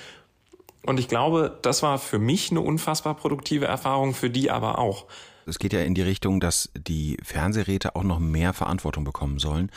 Und 0.85 0.99
ich 0.99 1.09
glaube, 1.09 1.59
das 1.63 1.83
war 1.83 1.99
für 1.99 2.19
mich 2.19 2.51
eine 2.51 2.61
unfassbar 2.61 3.15
produktive 3.15 3.67
Erfahrung, 3.67 4.15
für 4.15 4.31
die 4.31 4.51
aber 4.51 4.79
auch. 4.79 5.07
Es 5.47 5.59
geht 5.59 5.73
ja 5.73 5.81
in 5.81 5.95
die 5.95 6.03
Richtung, 6.03 6.41
dass 6.41 6.71
die 6.77 7.17
Fernsehräte 7.23 7.97
auch 7.97 8.03
noch 8.03 8.19
mehr 8.19 8.53
Verantwortung 8.53 9.05
bekommen 9.05 9.39
sollen. 9.39 9.71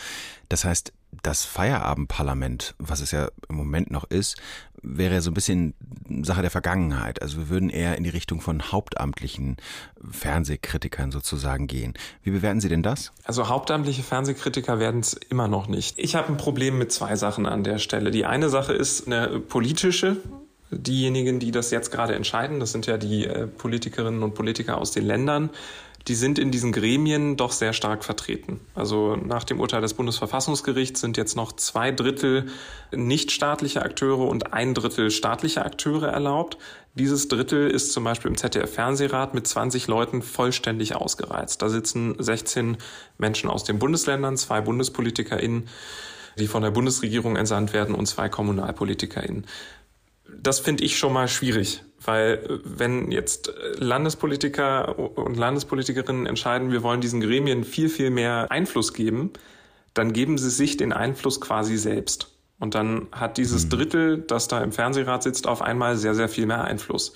Das 0.49 0.65
heißt, 0.65 0.93
das 1.23 1.45
Feierabendparlament, 1.45 2.75
was 2.77 3.01
es 3.01 3.12
ja 3.12 3.30
im 3.49 3.56
Moment 3.56 3.91
noch 3.91 4.06
ist, 4.06 4.41
wäre 4.84 5.22
so 5.22 5.32
ein 5.32 5.34
bisschen 5.34 5.74
Sache 6.24 6.41
der 6.41 6.52
Vergangenheit. 6.52 7.22
Also 7.22 7.38
wir 7.38 7.50
würden 7.50 7.70
eher 7.70 7.98
in 7.98 8.04
die 8.04 8.10
Richtung 8.10 8.41
von 8.41 8.72
hauptamtlichen 8.72 9.58
Fernsehkritikern 10.10 11.12
sozusagen 11.12 11.67
gehen. 11.67 11.94
Wie 12.24 12.32
bewerten 12.32 12.62
Sie 12.62 12.70
denn 12.70 12.84
das? 12.84 13.12
Also 13.24 13.50
hauptamtliche 13.50 14.04
Fernsehkritiker 14.04 14.80
werden 14.80 15.02
es 15.02 15.13
immer 15.13 15.48
noch 15.48 15.67
nicht. 15.67 16.00
Ich 16.00 16.15
habe 16.15 16.30
ein 16.30 16.38
Problem 16.38 16.78
mit 16.78 16.91
zwei 16.91 17.15
Sachen 17.15 17.46
an 17.46 17.63
der 17.63 17.78
Stelle. 17.78 18.12
Die 18.12 18.26
eine 18.26 18.50
Sache 18.50 18.74
ist 18.74 19.08
eine 19.08 19.39
politische. 19.39 20.17
Diejenigen, 20.72 21.39
die 21.39 21.52
das 21.52 21.70
jetzt 21.72 21.91
gerade 21.91 22.15
entscheiden, 22.15 22.62
das 22.62 22.72
sind 22.72 22.86
ja 22.86 22.98
die 22.98 23.26
äh, 23.26 23.46
Politikerinnen 23.46 24.24
und 24.24 24.36
Politiker 24.36 24.78
aus 24.78 24.91
den 24.91 25.06
Ländern, 25.06 25.50
die 26.08 26.16
sind 26.16 26.40
in 26.40 26.52
diesen 26.52 26.72
Gremien 26.72 27.38
doch 27.38 27.52
sehr 27.52 27.74
stark 27.74 28.04
vertreten. 28.04 28.60
Also 28.76 29.16
nach 29.16 29.44
dem 29.44 29.60
Urteil 29.60 29.82
des 29.82 29.94
Bundesverfassungsgerichts 29.94 31.02
sind 31.02 31.18
jetzt 31.18 31.36
noch 31.36 31.54
zwei 31.54 31.92
Drittel 31.92 32.48
nichtstaatliche 32.92 33.82
Akteure 33.82 34.28
und 34.28 34.54
ein 34.54 34.74
Drittel 34.74 35.12
staatliche 35.12 35.64
Akteure 35.64 36.08
erlaubt. 36.08 36.58
Dieses 36.96 37.28
Drittel 37.28 37.70
ist 37.70 37.94
zum 37.94 38.04
Beispiel 38.04 38.30
im 38.30 38.38
ZDF-Fernsehrat 38.38 39.34
mit 39.34 39.48
20 39.48 39.88
Leuten 39.88 40.22
vollständig 40.22 40.96
ausgereizt. 40.96 41.62
Da 41.62 41.70
sitzen 41.70 42.16
16 42.18 42.78
Menschen 43.18 43.50
aus 43.50 43.64
den 43.64 43.80
Bundesländern, 43.80 44.38
zwei 44.38 44.62
BundespolitikerInnen, 44.62 45.70
die 46.38 46.48
von 46.48 46.64
der 46.64 46.72
Bundesregierung 46.72 47.36
entsandt 47.36 47.74
werden 47.74 47.96
und 47.96 48.08
zwei 48.08 48.30
KommunalpolitikerInnen 48.30 49.46
das 50.40 50.60
finde 50.60 50.84
ich 50.84 50.98
schon 50.98 51.14
mal 51.14 51.28
schwierig, 51.28 51.84
weil 52.04 52.34
äh, 52.34 52.60
wenn 52.64 53.12
jetzt 53.12 53.50
äh, 53.50 53.52
Landespolitiker 53.78 54.98
und 54.98 55.38
Landespolitikerinnen 55.38 56.26
entscheiden, 56.26 56.72
wir 56.72 56.84
wollen 56.84 57.02
diesen 57.02 57.22
Gremien 57.22 57.64
viel, 57.64 57.90
viel 57.90 58.10
mehr 58.10 58.48
Einfluss 58.50 58.94
geben, 58.94 59.32
dann 59.94 60.14
geben 60.14 60.38
sie 60.38 60.50
sich 60.50 60.78
den 60.78 60.94
Einfluss 60.94 61.42
quasi 61.42 61.78
selbst. 61.78 62.30
Und 62.60 62.76
dann 62.76 63.08
hat 63.12 63.38
dieses 63.38 63.66
mhm. 63.66 63.70
Drittel, 63.70 64.18
das 64.20 64.48
da 64.48 64.62
im 64.62 64.72
Fernsehrat 64.72 65.24
sitzt, 65.24 65.48
auf 65.48 65.62
einmal 65.62 65.98
sehr, 65.98 66.14
sehr 66.14 66.30
viel 66.30 66.46
mehr 66.46 66.64
Einfluss. 66.64 67.14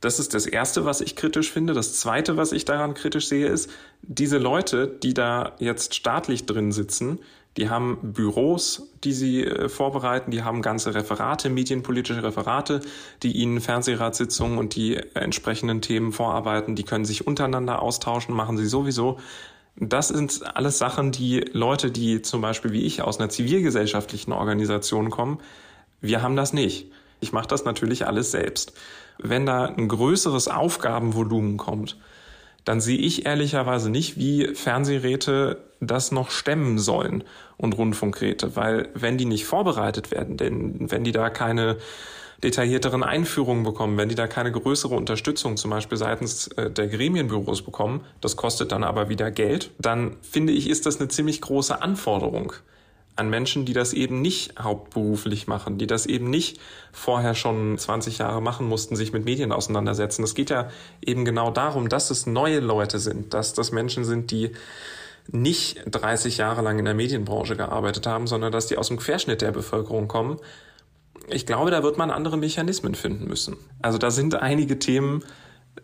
Das 0.00 0.18
ist 0.18 0.34
das 0.34 0.46
Erste, 0.46 0.84
was 0.84 1.00
ich 1.00 1.16
kritisch 1.16 1.50
finde. 1.50 1.72
Das 1.72 1.98
Zweite, 1.98 2.36
was 2.36 2.52
ich 2.52 2.64
daran 2.64 2.94
kritisch 2.94 3.28
sehe, 3.28 3.46
ist, 3.46 3.70
diese 4.02 4.38
Leute, 4.38 4.88
die 4.88 5.14
da 5.14 5.54
jetzt 5.58 5.94
staatlich 5.94 6.46
drin 6.46 6.72
sitzen, 6.72 7.20
die 7.56 7.70
haben 7.70 7.98
Büros, 8.02 8.90
die 9.02 9.12
sie 9.12 9.44
äh, 9.44 9.68
vorbereiten, 9.68 10.30
die 10.30 10.42
haben 10.42 10.60
ganze 10.60 10.94
Referate, 10.94 11.48
medienpolitische 11.48 12.22
Referate, 12.22 12.80
die 13.22 13.32
ihnen 13.32 13.60
Fernsehratssitzungen 13.60 14.58
und 14.58 14.74
die 14.74 14.96
entsprechenden 15.14 15.80
Themen 15.80 16.12
vorarbeiten. 16.12 16.76
Die 16.76 16.84
können 16.84 17.06
sich 17.06 17.26
untereinander 17.26 17.80
austauschen, 17.80 18.34
machen 18.34 18.58
sie 18.58 18.66
sowieso. 18.66 19.18
Das 19.76 20.08
sind 20.08 20.40
alles 20.56 20.78
Sachen, 20.78 21.12
die 21.12 21.40
Leute, 21.52 21.90
die 21.90 22.22
zum 22.22 22.40
Beispiel 22.40 22.72
wie 22.72 22.82
ich 22.82 23.02
aus 23.02 23.18
einer 23.18 23.28
zivilgesellschaftlichen 23.28 24.32
Organisation 24.32 25.10
kommen, 25.10 25.38
wir 26.00 26.22
haben 26.22 26.36
das 26.36 26.52
nicht. 26.52 26.90
Ich 27.20 27.32
mache 27.32 27.48
das 27.48 27.64
natürlich 27.64 28.06
alles 28.06 28.30
selbst. 28.30 28.74
Wenn 29.18 29.46
da 29.46 29.66
ein 29.66 29.88
größeres 29.88 30.48
Aufgabenvolumen 30.48 31.56
kommt, 31.56 31.96
dann 32.64 32.80
sehe 32.80 32.98
ich 32.98 33.26
ehrlicherweise 33.26 33.90
nicht, 33.90 34.16
wie 34.18 34.54
Fernsehräte 34.54 35.58
das 35.80 36.10
noch 36.10 36.30
stemmen 36.30 36.78
sollen 36.78 37.22
und 37.56 37.78
Rundfunkräte, 37.78 38.56
weil 38.56 38.88
wenn 38.94 39.18
die 39.18 39.24
nicht 39.24 39.44
vorbereitet 39.44 40.10
werden, 40.10 40.36
denn 40.36 40.90
wenn 40.90 41.04
die 41.04 41.12
da 41.12 41.30
keine 41.30 41.76
detaillierteren 42.42 43.02
Einführungen 43.02 43.62
bekommen, 43.62 43.96
wenn 43.96 44.08
die 44.08 44.14
da 44.14 44.26
keine 44.26 44.52
größere 44.52 44.94
Unterstützung 44.94 45.56
zum 45.56 45.70
Beispiel 45.70 45.96
seitens 45.96 46.48
äh, 46.48 46.70
der 46.70 46.88
Gremienbüros 46.88 47.62
bekommen, 47.62 48.02
das 48.20 48.36
kostet 48.36 48.72
dann 48.72 48.84
aber 48.84 49.08
wieder 49.08 49.30
Geld, 49.30 49.70
dann 49.78 50.16
finde 50.20 50.52
ich, 50.52 50.68
ist 50.68 50.86
das 50.86 50.98
eine 50.98 51.08
ziemlich 51.08 51.40
große 51.40 51.80
Anforderung 51.80 52.52
an 53.16 53.30
Menschen, 53.30 53.64
die 53.64 53.72
das 53.72 53.94
eben 53.94 54.20
nicht 54.20 54.58
hauptberuflich 54.58 55.46
machen, 55.46 55.78
die 55.78 55.86
das 55.86 56.06
eben 56.06 56.28
nicht 56.28 56.60
vorher 56.92 57.34
schon 57.34 57.78
20 57.78 58.18
Jahre 58.18 58.42
machen 58.42 58.68
mussten, 58.68 58.94
sich 58.94 59.12
mit 59.12 59.24
Medien 59.24 59.52
auseinandersetzen. 59.52 60.22
Es 60.22 60.34
geht 60.34 60.50
ja 60.50 60.68
eben 61.04 61.24
genau 61.24 61.50
darum, 61.50 61.88
dass 61.88 62.10
es 62.10 62.26
neue 62.26 62.60
Leute 62.60 62.98
sind, 62.98 63.32
dass 63.32 63.54
das 63.54 63.72
Menschen 63.72 64.04
sind, 64.04 64.30
die 64.30 64.52
nicht 65.28 65.82
30 65.90 66.36
Jahre 66.36 66.62
lang 66.62 66.78
in 66.78 66.84
der 66.84 66.94
Medienbranche 66.94 67.56
gearbeitet 67.56 68.06
haben, 68.06 68.26
sondern 68.26 68.52
dass 68.52 68.66
die 68.66 68.76
aus 68.76 68.88
dem 68.88 68.98
Querschnitt 68.98 69.40
der 69.40 69.50
Bevölkerung 69.50 70.08
kommen. 70.08 70.38
Ich 71.28 71.46
glaube, 71.46 71.70
da 71.70 71.82
wird 71.82 71.98
man 71.98 72.10
andere 72.10 72.36
Mechanismen 72.36 72.94
finden 72.94 73.26
müssen. 73.26 73.56
Also 73.82 73.98
da 73.98 74.10
sind 74.10 74.34
einige 74.36 74.78
Themen, 74.78 75.24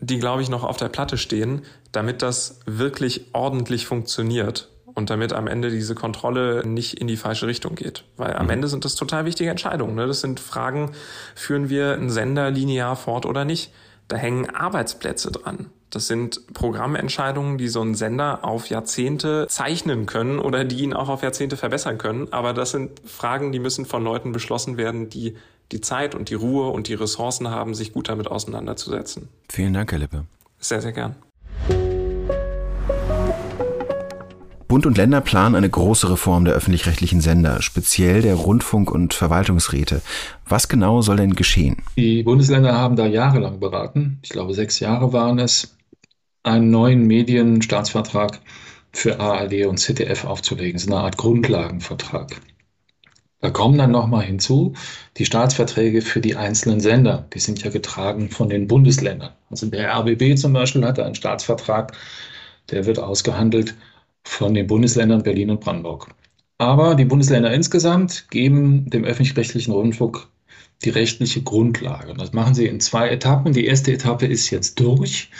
die, 0.00 0.18
glaube 0.18 0.42
ich, 0.42 0.48
noch 0.48 0.64
auf 0.64 0.76
der 0.76 0.88
Platte 0.88 1.18
stehen, 1.18 1.62
damit 1.90 2.22
das 2.22 2.60
wirklich 2.66 3.26
ordentlich 3.32 3.86
funktioniert 3.86 4.71
und 4.94 5.10
damit 5.10 5.32
am 5.32 5.46
Ende 5.46 5.70
diese 5.70 5.94
Kontrolle 5.94 6.66
nicht 6.66 6.94
in 7.00 7.06
die 7.06 7.16
falsche 7.16 7.46
Richtung 7.46 7.74
geht. 7.74 8.04
Weil 8.16 8.34
am 8.34 8.46
mhm. 8.46 8.52
Ende 8.52 8.68
sind 8.68 8.84
das 8.84 8.94
total 8.94 9.24
wichtige 9.24 9.50
Entscheidungen. 9.50 9.94
Ne? 9.94 10.06
Das 10.06 10.20
sind 10.20 10.40
Fragen, 10.40 10.92
führen 11.34 11.68
wir 11.68 11.94
einen 11.94 12.10
Sender 12.10 12.50
linear 12.50 12.96
fort 12.96 13.26
oder 13.26 13.44
nicht? 13.44 13.72
Da 14.08 14.16
hängen 14.16 14.50
Arbeitsplätze 14.50 15.30
dran. 15.30 15.70
Das 15.92 16.06
sind 16.06 16.54
Programmentscheidungen, 16.54 17.58
die 17.58 17.68
so 17.68 17.82
einen 17.82 17.94
Sender 17.94 18.44
auf 18.44 18.66
Jahrzehnte 18.68 19.46
zeichnen 19.48 20.06
können 20.06 20.38
oder 20.38 20.64
die 20.64 20.82
ihn 20.82 20.94
auch 20.94 21.10
auf 21.10 21.22
Jahrzehnte 21.22 21.58
verbessern 21.58 21.98
können. 21.98 22.32
Aber 22.32 22.54
das 22.54 22.70
sind 22.70 23.00
Fragen, 23.04 23.52
die 23.52 23.58
müssen 23.58 23.84
von 23.84 24.02
Leuten 24.02 24.32
beschlossen 24.32 24.78
werden, 24.78 25.10
die 25.10 25.36
die 25.70 25.80
Zeit 25.80 26.14
und 26.14 26.30
die 26.30 26.34
Ruhe 26.34 26.68
und 26.68 26.88
die 26.88 26.94
Ressourcen 26.94 27.50
haben, 27.50 27.74
sich 27.74 27.92
gut 27.92 28.08
damit 28.08 28.26
auseinanderzusetzen. 28.26 29.28
Vielen 29.50 29.74
Dank, 29.74 29.92
Herr 29.92 29.98
Lippe. 29.98 30.24
Sehr, 30.58 30.80
sehr 30.80 30.92
gern. 30.92 31.16
Bund 34.72 34.86
und 34.86 34.96
Länder 34.96 35.20
planen 35.20 35.54
eine 35.54 35.68
große 35.68 36.10
Reform 36.10 36.46
der 36.46 36.54
öffentlich-rechtlichen 36.54 37.20
Sender, 37.20 37.60
speziell 37.60 38.22
der 38.22 38.36
Rundfunk- 38.36 38.90
und 38.90 39.12
Verwaltungsräte. 39.12 40.00
Was 40.48 40.66
genau 40.66 41.02
soll 41.02 41.16
denn 41.18 41.34
geschehen? 41.34 41.76
Die 41.98 42.22
Bundesländer 42.22 42.72
haben 42.72 42.96
da 42.96 43.04
jahrelang 43.04 43.60
beraten. 43.60 44.18
Ich 44.22 44.30
glaube, 44.30 44.54
sechs 44.54 44.80
Jahre 44.80 45.12
waren 45.12 45.38
es, 45.38 45.76
einen 46.42 46.70
neuen 46.70 47.06
Medienstaatsvertrag 47.06 48.40
für 48.92 49.20
ARD 49.20 49.66
und 49.66 49.76
ZDF 49.76 50.24
aufzulegen. 50.24 50.76
Ist 50.76 50.90
eine 50.90 51.00
Art 51.00 51.18
Grundlagenvertrag. 51.18 52.40
Da 53.40 53.50
kommen 53.50 53.76
dann 53.76 53.90
nochmal 53.90 54.24
hinzu 54.24 54.72
die 55.18 55.26
Staatsverträge 55.26 56.00
für 56.00 56.22
die 56.22 56.36
einzelnen 56.36 56.80
Sender. 56.80 57.26
Die 57.34 57.40
sind 57.40 57.62
ja 57.62 57.70
getragen 57.70 58.30
von 58.30 58.48
den 58.48 58.68
Bundesländern. 58.68 59.34
Also 59.50 59.66
der 59.66 59.94
RBB 59.94 60.38
zum 60.38 60.54
Beispiel 60.54 60.86
hatte 60.86 61.04
einen 61.04 61.14
Staatsvertrag, 61.14 61.92
der 62.70 62.86
wird 62.86 62.98
ausgehandelt 62.98 63.74
von 64.24 64.54
den 64.54 64.66
Bundesländern 64.66 65.22
Berlin 65.22 65.50
und 65.50 65.60
Brandenburg. 65.60 66.08
Aber 66.58 66.94
die 66.94 67.04
Bundesländer 67.04 67.52
insgesamt 67.52 68.26
geben 68.30 68.88
dem 68.88 69.04
öffentlich-rechtlichen 69.04 69.72
Rundfunk 69.72 70.28
die 70.84 70.90
rechtliche 70.90 71.42
Grundlage. 71.42 72.14
Das 72.14 72.32
machen 72.32 72.54
sie 72.54 72.66
in 72.66 72.80
zwei 72.80 73.08
Etappen. 73.08 73.52
Die 73.52 73.66
erste 73.66 73.92
Etappe 73.92 74.26
ist 74.26 74.50
jetzt 74.50 74.78
durch. 74.80 75.30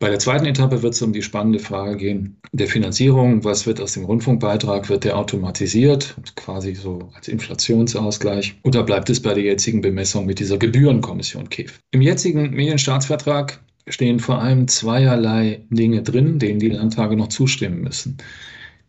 Bei 0.00 0.10
der 0.10 0.18
zweiten 0.18 0.44
Etappe 0.44 0.82
wird 0.82 0.94
es 0.94 1.02
um 1.02 1.12
die 1.12 1.22
spannende 1.22 1.58
Frage 1.58 1.96
gehen 1.96 2.36
der 2.52 2.66
Finanzierung. 2.66 3.44
Was 3.44 3.66
wird 3.66 3.80
aus 3.80 3.94
dem 3.94 4.04
Rundfunkbeitrag? 4.04 4.88
Wird 4.88 5.04
der 5.04 5.16
automatisiert, 5.16 6.16
quasi 6.36 6.74
so 6.74 7.10
als 7.14 7.28
Inflationsausgleich? 7.28 8.56
Oder 8.64 8.82
bleibt 8.82 9.08
es 9.08 9.22
bei 9.22 9.34
der 9.34 9.44
jetzigen 9.44 9.80
Bemessung 9.80 10.26
mit 10.26 10.40
dieser 10.40 10.58
Gebührenkommission 10.58 11.48
KEF? 11.48 11.78
Im 11.92 12.02
jetzigen 12.02 12.50
Medienstaatsvertrag 12.50 13.60
stehen 13.88 14.18
vor 14.18 14.40
allem 14.40 14.68
zweierlei 14.68 15.64
Dinge 15.70 16.02
drin, 16.02 16.38
denen 16.38 16.58
die 16.58 16.68
Landtage 16.70 17.16
noch 17.16 17.28
zustimmen 17.28 17.82
müssen. 17.82 18.16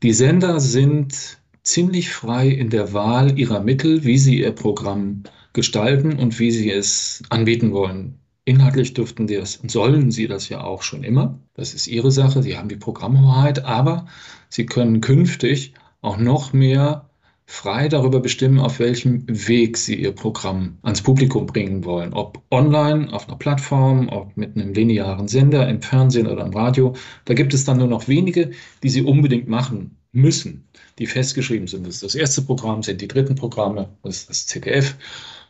Die 0.04 0.14
Sender 0.14 0.60
sind 0.60 1.38
ziemlich 1.64 2.12
frei 2.12 2.48
in 2.48 2.70
der 2.70 2.94
Wahl 2.94 3.38
ihrer 3.38 3.60
Mittel, 3.60 4.04
wie 4.04 4.18
sie 4.18 4.40
ihr 4.40 4.52
Programm 4.52 5.24
gestalten 5.54 6.18
und 6.18 6.40
wie 6.40 6.52
sie 6.52 6.72
es 6.72 7.24
anbieten 7.30 7.72
wollen. 7.72 8.20
Inhaltlich 8.46 8.94
dürften 8.94 9.26
die 9.26 9.36
das 9.36 9.60
sollen 9.68 10.12
sie 10.12 10.28
das 10.28 10.50
ja 10.50 10.64
auch 10.64 10.84
schon 10.84 11.04
immer. 11.04 11.40
Das 11.56 11.74
ist 11.74 11.88
ihre 11.88 12.12
Sache. 12.12 12.44
Sie 12.44 12.58
haben 12.58 12.70
die 12.70 12.76
Programmhoheit, 12.76 13.66
aber 13.66 14.06
sie 14.50 14.68
können 14.68 15.02
künftig 15.02 15.74
auch 16.02 16.18
noch 16.18 16.54
mehr 16.54 17.10
frei 17.48 17.88
darüber 17.88 18.20
bestimmen, 18.20 18.60
auf 18.60 18.80
welchem 18.80 19.24
Weg 19.28 19.78
sie 19.78 19.96
ihr 19.96 20.12
Programm 20.12 20.78
ans 20.82 21.02
Publikum 21.02 21.46
bringen 21.46 21.86
wollen. 21.86 22.14
Ob 22.14 22.42
online, 22.52 23.14
auf 23.14 23.28
einer 23.28 23.38
Plattform, 23.38 24.10
ob 24.10 24.36
mit 24.36 24.56
einem 24.56 24.74
linearen 24.74 25.28
Sender, 25.28 25.68
im 25.70 25.82
Fernsehen 25.82 26.28
oder 26.28 26.46
im 26.46 26.54
Radio. 26.54 26.96
Da 27.26 27.34
gibt 27.34 27.54
es 27.54 27.64
dann 27.64 27.78
nur 27.78 27.88
noch 27.88 28.08
wenige, 28.08 28.52
die 28.82 28.90
sie 28.90 29.04
unbedingt 29.04 29.48
machen 29.48 29.98
müssen, 30.12 30.68
die 30.98 31.06
festgeschrieben 31.06 31.68
sind. 31.68 31.86
Das 31.86 31.96
ist 31.96 32.04
das 32.04 32.16
erste 32.16 32.42
Programm, 32.42 32.82
sind 32.82 33.02
die 33.02 33.08
dritten 33.08 33.36
Programme, 33.36 33.90
das 34.04 34.18
ist 34.18 34.30
das 34.30 34.48
ZDF, 34.48 34.96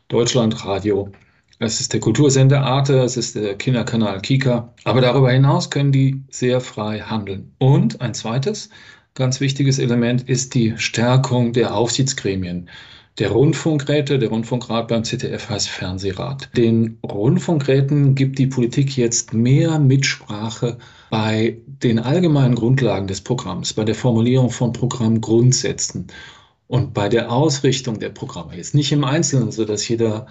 Deutschlandradio. 0.10 1.12
Es 1.60 1.80
ist 1.80 1.94
der 1.94 2.02
Kultursender 2.02 2.62
Arte, 2.62 3.00
es 3.00 3.16
ist 3.16 3.36
der 3.36 3.56
Kinderkanal 3.56 4.20
Kika. 4.20 4.74
Aber 4.84 5.00
darüber 5.00 5.32
hinaus 5.32 5.70
können 5.70 5.94
die 5.94 6.22
sehr 6.30 6.60
frei 6.60 7.00
handeln. 7.00 7.54
Und 7.60 8.02
ein 8.02 8.14
zweites, 8.14 8.70
ganz 9.16 9.40
wichtiges 9.40 9.80
Element 9.80 10.30
ist 10.30 10.54
die 10.54 10.74
Stärkung 10.78 11.54
der 11.54 11.74
Aufsichtsgremien. 11.74 12.70
Der 13.18 13.32
Rundfunkräte, 13.32 14.20
der 14.20 14.28
Rundfunkrat 14.28 14.90
beim 14.90 15.06
ZDF 15.06 15.50
heißt 15.50 15.70
Fernsehrat. 15.70 16.50
Den 16.58 17.00
Rundfunkräten 17.02 18.14
gibt 18.14 18.38
die 18.38 18.48
Politik 18.48 18.98
jetzt 18.98 19.34
mehr 19.34 19.80
Mitsprache 19.80 20.78
bei 21.10 21.58
den 21.66 22.00
allgemeinen 22.00 22.56
Grundlagen 22.56 23.08
des 23.08 23.22
Programms, 23.22 23.72
bei 23.72 23.86
der 23.86 23.96
Formulierung 23.96 24.50
von 24.50 24.74
Programmgrundsätzen 24.74 26.08
und 26.68 26.94
bei 26.94 27.08
der 27.08 27.32
Ausrichtung 27.32 28.00
der 28.00 28.10
Programme. 28.10 28.58
Jetzt 28.58 28.76
nicht 28.76 28.92
im 28.92 29.06
Einzelnen, 29.06 29.54
sodass 29.54 29.88
jeder 29.88 30.28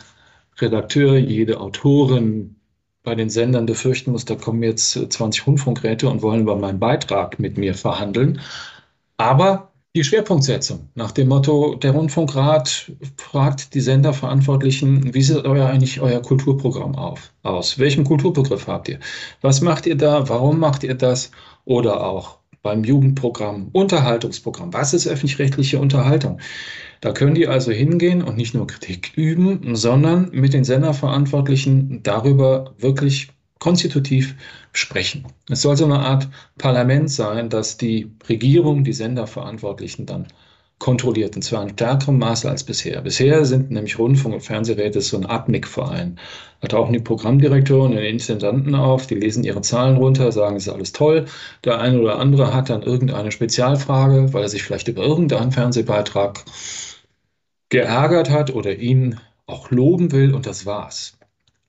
Redakteur, 0.58 1.16
jede 1.16 1.58
Autorin 1.58 2.56
bei 3.02 3.14
den 3.14 3.30
Sendern 3.30 3.64
befürchten 3.64 4.12
muss, 4.12 4.26
da 4.26 4.34
kommen 4.34 4.62
jetzt 4.62 4.92
20 4.92 5.46
Rundfunkräte 5.46 6.08
und 6.08 6.20
wollen 6.20 6.42
über 6.42 6.56
meinen 6.56 6.80
Beitrag 6.80 7.38
mit 7.38 7.56
mir 7.56 7.74
verhandeln. 7.74 8.40
Aber 9.16 9.72
die 9.96 10.02
Schwerpunktsetzung 10.02 10.88
nach 10.96 11.12
dem 11.12 11.28
Motto, 11.28 11.76
der 11.76 11.92
Rundfunkrat 11.92 12.90
fragt 13.16 13.74
die 13.74 13.80
Senderverantwortlichen, 13.80 15.14
wie 15.14 15.22
sieht 15.22 15.44
euer 15.44 15.68
eigentlich 15.68 16.00
euer 16.00 16.20
Kulturprogramm 16.20 16.96
auf, 16.96 17.32
aus? 17.44 17.78
Welchen 17.78 18.02
Kulturbegriff 18.02 18.66
habt 18.66 18.88
ihr? 18.88 18.98
Was 19.40 19.60
macht 19.60 19.86
ihr 19.86 19.96
da? 19.96 20.28
Warum 20.28 20.58
macht 20.58 20.82
ihr 20.82 20.94
das? 20.94 21.30
Oder 21.64 22.04
auch 22.04 22.38
beim 22.64 22.82
Jugendprogramm, 22.82 23.68
Unterhaltungsprogramm. 23.72 24.72
Was 24.72 24.94
ist 24.94 25.06
öffentlich-rechtliche 25.06 25.78
Unterhaltung? 25.78 26.40
Da 27.00 27.12
können 27.12 27.34
die 27.34 27.46
also 27.46 27.70
hingehen 27.70 28.22
und 28.22 28.36
nicht 28.36 28.54
nur 28.54 28.66
Kritik 28.66 29.12
üben, 29.14 29.76
sondern 29.76 30.30
mit 30.32 30.54
den 30.54 30.64
Senderverantwortlichen 30.64 32.02
darüber 32.02 32.74
wirklich 32.78 33.28
konstitutiv 33.64 34.34
sprechen. 34.74 35.24
Es 35.48 35.62
soll 35.62 35.74
so 35.78 35.86
eine 35.86 36.00
Art 36.00 36.28
Parlament 36.58 37.10
sein, 37.10 37.48
das 37.48 37.78
die 37.78 38.10
Regierung, 38.28 38.84
die 38.84 38.92
Senderverantwortlichen 38.92 40.04
dann 40.04 40.26
kontrolliert, 40.78 41.34
und 41.34 41.40
zwar 41.40 41.62
in 41.62 41.70
stärkerem 41.70 42.18
Maße 42.18 42.46
als 42.50 42.62
bisher. 42.62 43.00
Bisher 43.00 43.46
sind 43.46 43.70
nämlich 43.70 43.98
Rundfunk- 43.98 44.34
und 44.34 44.42
Fernsehräte 44.42 45.00
so 45.00 45.16
ein 45.16 45.24
Abnickverein. 45.24 46.18
Da 46.60 46.68
tauchen 46.68 46.92
die 46.92 46.98
Programmdirektoren 47.00 47.92
und 47.92 48.00
die 48.02 48.06
Intendanten 48.06 48.74
auf, 48.74 49.06
die 49.06 49.14
lesen 49.14 49.44
ihre 49.44 49.62
Zahlen 49.62 49.96
runter, 49.96 50.30
sagen, 50.30 50.56
es 50.56 50.66
ist 50.66 50.72
alles 50.74 50.92
toll. 50.92 51.24
Der 51.64 51.80
eine 51.80 51.98
oder 51.98 52.18
andere 52.18 52.52
hat 52.52 52.68
dann 52.68 52.82
irgendeine 52.82 53.32
Spezialfrage, 53.32 54.34
weil 54.34 54.42
er 54.42 54.50
sich 54.50 54.62
vielleicht 54.62 54.88
über 54.88 55.04
irgendeinen 55.04 55.52
Fernsehbeitrag 55.52 56.44
geärgert 57.70 58.28
hat 58.28 58.54
oder 58.54 58.76
ihn 58.76 59.18
auch 59.46 59.70
loben 59.70 60.12
will 60.12 60.34
und 60.34 60.44
das 60.44 60.66
war's. 60.66 61.16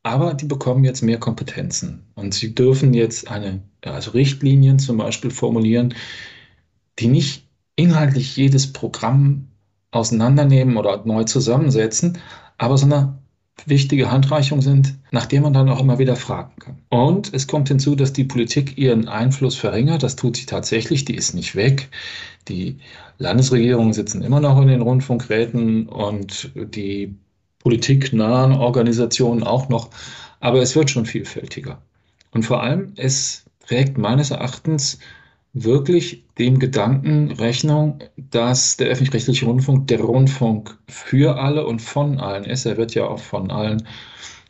Aber 0.05 0.35
die 0.35 0.45
bekommen 0.45 0.83
jetzt 0.83 1.01
mehr 1.01 1.17
Kompetenzen 1.17 2.03
und 2.13 2.35
sie 2.35 2.53
dürfen 2.53 2.93
jetzt 2.93 3.27
eine, 3.27 3.63
also 3.81 4.11
Richtlinien 4.11 4.77
zum 4.77 4.97
Beispiel 4.97 5.31
formulieren, 5.31 5.95
die 6.99 7.07
nicht 7.07 7.47
inhaltlich 7.75 8.37
jedes 8.37 8.71
Programm 8.71 9.47
auseinandernehmen 9.89 10.77
oder 10.77 11.03
neu 11.07 11.23
zusammensetzen, 11.23 12.19
aber 12.59 12.77
so 12.77 12.85
eine 12.85 13.17
wichtige 13.65 14.11
Handreichung 14.11 14.61
sind, 14.61 14.93
nach 15.09 15.25
der 15.25 15.41
man 15.41 15.53
dann 15.53 15.69
auch 15.69 15.79
immer 15.79 15.97
wieder 15.97 16.15
fragen 16.15 16.53
kann. 16.59 16.77
Und 16.89 17.33
es 17.33 17.47
kommt 17.47 17.69
hinzu, 17.69 17.95
dass 17.95 18.13
die 18.13 18.25
Politik 18.25 18.77
ihren 18.77 19.07
Einfluss 19.07 19.55
verringert. 19.55 20.03
Das 20.03 20.15
tut 20.15 20.37
sie 20.37 20.45
tatsächlich. 20.45 21.05
Die 21.05 21.15
ist 21.15 21.33
nicht 21.33 21.55
weg. 21.55 21.89
Die 22.47 22.77
Landesregierungen 23.17 23.93
sitzen 23.93 24.21
immer 24.21 24.39
noch 24.39 24.61
in 24.61 24.67
den 24.67 24.83
Rundfunkräten 24.83 25.87
und 25.89 26.51
die 26.53 27.15
politiknahen 27.65 28.51
Organisationen 28.51 29.41
auch 29.41 29.69
noch, 29.69 29.89
aber 30.39 30.61
es 30.61 30.75
wird 30.75 30.91
schon 30.91 31.07
vielfältiger. 31.07 31.81
Und 32.29 32.43
vor 32.43 32.61
allem, 32.61 32.93
es 32.95 33.45
trägt 33.67 33.97
meines 33.97 34.29
Erachtens 34.29 34.99
wirklich 35.53 36.25
dem 36.37 36.59
Gedanken 36.59 37.31
Rechnung, 37.31 38.03
dass 38.17 38.77
der 38.77 38.89
öffentlich-rechtliche 38.89 39.47
Rundfunk 39.47 39.87
der 39.87 39.99
Rundfunk 39.99 40.77
für 40.87 41.39
alle 41.39 41.65
und 41.65 41.81
von 41.81 42.19
allen 42.19 42.43
ist. 42.43 42.67
Er 42.67 42.77
wird 42.77 42.93
ja 42.93 43.07
auch 43.07 43.19
von 43.19 43.49
allen 43.49 43.87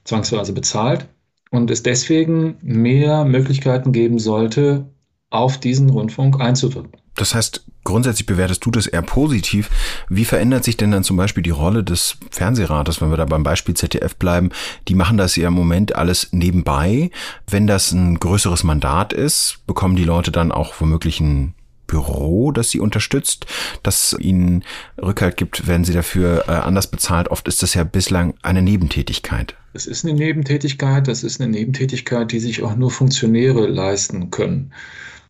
zwangsweise 0.04 0.52
bezahlt 0.52 1.08
und 1.52 1.72
es 1.72 1.84
deswegen 1.84 2.58
mehr 2.62 3.24
Möglichkeiten 3.24 3.94
geben 3.94 4.20
sollte, 4.20 4.90
auf 5.30 5.58
diesen 5.58 5.90
Rundfunk 5.90 6.42
einzuwirken. 6.42 6.92
Das 7.16 7.34
heißt, 7.34 7.66
grundsätzlich 7.86 8.26
bewertest 8.26 8.66
du 8.66 8.72
das 8.72 8.88
eher 8.88 9.02
positiv. 9.02 9.70
Wie 10.10 10.26
verändert 10.26 10.66
sich 10.66 10.76
denn 10.76 10.92
dann 10.92 11.06
zum 11.06 11.16
Beispiel 11.16 11.44
die 11.44 11.52
Rolle 11.52 11.86
des 11.86 12.18
Fernsehrates, 12.32 13.00
wenn 13.00 13.12
wir 13.12 13.18
da 13.18 13.26
beim 13.26 13.44
Beispiel 13.44 13.76
ZDF 13.76 14.18
bleiben? 14.18 14.50
Die 14.90 14.96
machen 14.96 15.18
das 15.18 15.38
ja 15.38 15.48
im 15.48 15.54
Moment 15.54 15.96
alles 15.96 16.30
nebenbei. 16.32 17.12
Wenn 17.50 17.68
das 17.68 17.94
ein 17.94 18.20
größeres 18.20 18.64
Mandat 18.64 19.14
ist, 19.14 19.60
bekommen 19.68 19.96
die 19.96 20.04
Leute 20.04 20.32
dann 20.32 20.52
auch 20.52 20.74
womöglich 20.80 21.22
ein 21.22 21.54
Büro, 21.88 22.52
das 22.52 22.72
sie 22.72 22.80
unterstützt, 22.80 23.46
das 23.84 24.16
ihnen 24.20 24.64
Rückhalt 25.02 25.38
gibt, 25.38 25.68
werden 25.68 25.86
sie 25.86 25.94
dafür 25.94 26.46
äh, 26.48 26.52
anders 26.52 26.88
bezahlt. 26.88 27.30
Oft 27.30 27.48
ist 27.48 27.62
das 27.62 27.74
ja 27.74 27.84
bislang 27.84 28.34
eine 28.42 28.62
Nebentätigkeit. 28.62 29.56
Es 29.74 29.86
ist 29.86 30.06
eine 30.06 30.14
Nebentätigkeit, 30.14 31.08
das 31.08 31.24
ist 31.24 31.42
eine 31.42 31.52
Nebentätigkeit, 31.52 32.32
die 32.32 32.40
sich 32.40 32.64
auch 32.64 32.76
nur 32.76 32.92
Funktionäre 32.92 33.68
leisten 33.68 34.32
können. 34.32 34.72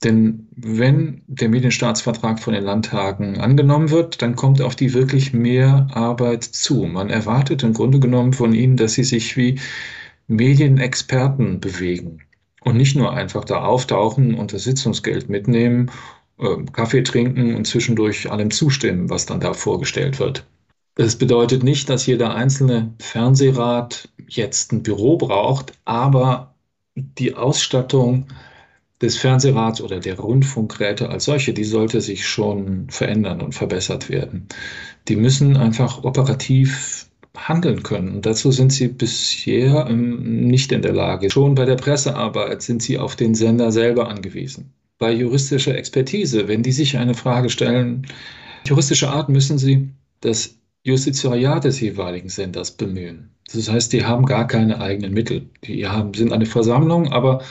Denn 0.03 0.47
wenn 0.55 1.21
der 1.27 1.49
Medienstaatsvertrag 1.49 2.39
von 2.39 2.53
den 2.53 2.63
Landtagen 2.63 3.39
angenommen 3.39 3.89
wird, 3.91 4.21
dann 4.21 4.35
kommt 4.35 4.61
auf 4.61 4.75
die 4.75 4.93
wirklich 4.93 5.33
mehr 5.33 5.87
Arbeit 5.91 6.43
zu. 6.43 6.83
Man 6.83 7.09
erwartet 7.09 7.63
im 7.63 7.73
Grunde 7.73 7.99
genommen 7.99 8.33
von 8.33 8.53
ihnen, 8.53 8.77
dass 8.77 8.93
sie 8.93 9.03
sich 9.03 9.37
wie 9.37 9.59
Medienexperten 10.27 11.59
bewegen 11.59 12.21
und 12.61 12.77
nicht 12.77 12.95
nur 12.95 13.13
einfach 13.13 13.45
da 13.45 13.63
auftauchen 13.63 14.35
und 14.35 14.53
das 14.53 14.63
Sitzungsgeld 14.63 15.29
mitnehmen, 15.29 15.91
äh, 16.39 16.63
Kaffee 16.73 17.03
trinken 17.03 17.55
und 17.55 17.65
zwischendurch 17.65 18.29
allem 18.31 18.51
zustimmen, 18.51 19.09
was 19.09 19.25
dann 19.25 19.39
da 19.39 19.53
vorgestellt 19.53 20.19
wird. 20.19 20.45
Das 20.95 21.17
bedeutet 21.17 21.63
nicht, 21.63 21.89
dass 21.89 22.05
jeder 22.05 22.35
einzelne 22.35 22.93
Fernsehrat 22.99 24.09
jetzt 24.27 24.71
ein 24.71 24.81
Büro 24.81 25.17
braucht, 25.17 25.73
aber 25.83 26.55
die 26.95 27.35
Ausstattung 27.35 28.27
des 29.01 29.17
Fernsehrats 29.17 29.81
oder 29.81 29.99
der 29.99 30.17
Rundfunkräte 30.19 31.09
als 31.09 31.25
solche, 31.25 31.53
die 31.53 31.65
sollte 31.65 31.99
sich 32.01 32.27
schon 32.27 32.89
verändern 32.89 33.41
und 33.41 33.53
verbessert 33.53 34.09
werden. 34.09 34.47
Die 35.07 35.17
müssen 35.17 35.57
einfach 35.57 36.03
operativ 36.03 37.07
handeln 37.35 37.83
können. 37.83 38.15
Und 38.15 38.25
dazu 38.25 38.51
sind 38.51 38.71
sie 38.71 38.87
bisher 38.87 39.87
ähm, 39.89 40.47
nicht 40.47 40.71
in 40.71 40.81
der 40.81 40.93
Lage. 40.93 41.29
Schon 41.29 41.55
bei 41.55 41.65
der 41.65 41.75
Pressearbeit 41.75 42.61
sind 42.61 42.81
sie 42.81 42.97
auf 42.97 43.17
den 43.17 43.35
Sender 43.35 43.73
selber 43.73 44.07
angewiesen. 44.07 44.73
Bei 44.97 45.11
juristischer 45.11 45.75
Expertise, 45.75 46.47
wenn 46.47 46.63
die 46.63 46.71
sich 46.71 46.97
eine 46.97 47.13
Frage 47.13 47.49
stellen, 47.49 48.07
juristischer 48.65 49.11
Art 49.11 49.27
müssen 49.27 49.57
sie 49.57 49.89
das 50.21 50.55
Justizariat 50.83 51.65
des 51.65 51.81
jeweiligen 51.81 52.29
Senders 52.29 52.71
bemühen. 52.71 53.31
Das 53.53 53.69
heißt, 53.69 53.91
die 53.91 54.05
haben 54.05 54.25
gar 54.25 54.47
keine 54.47 54.79
eigenen 54.79 55.13
Mittel. 55.13 55.49
Die 55.65 55.85
haben, 55.85 56.13
sind 56.13 56.31
eine 56.31 56.45
Versammlung, 56.45 57.11
aber 57.11 57.41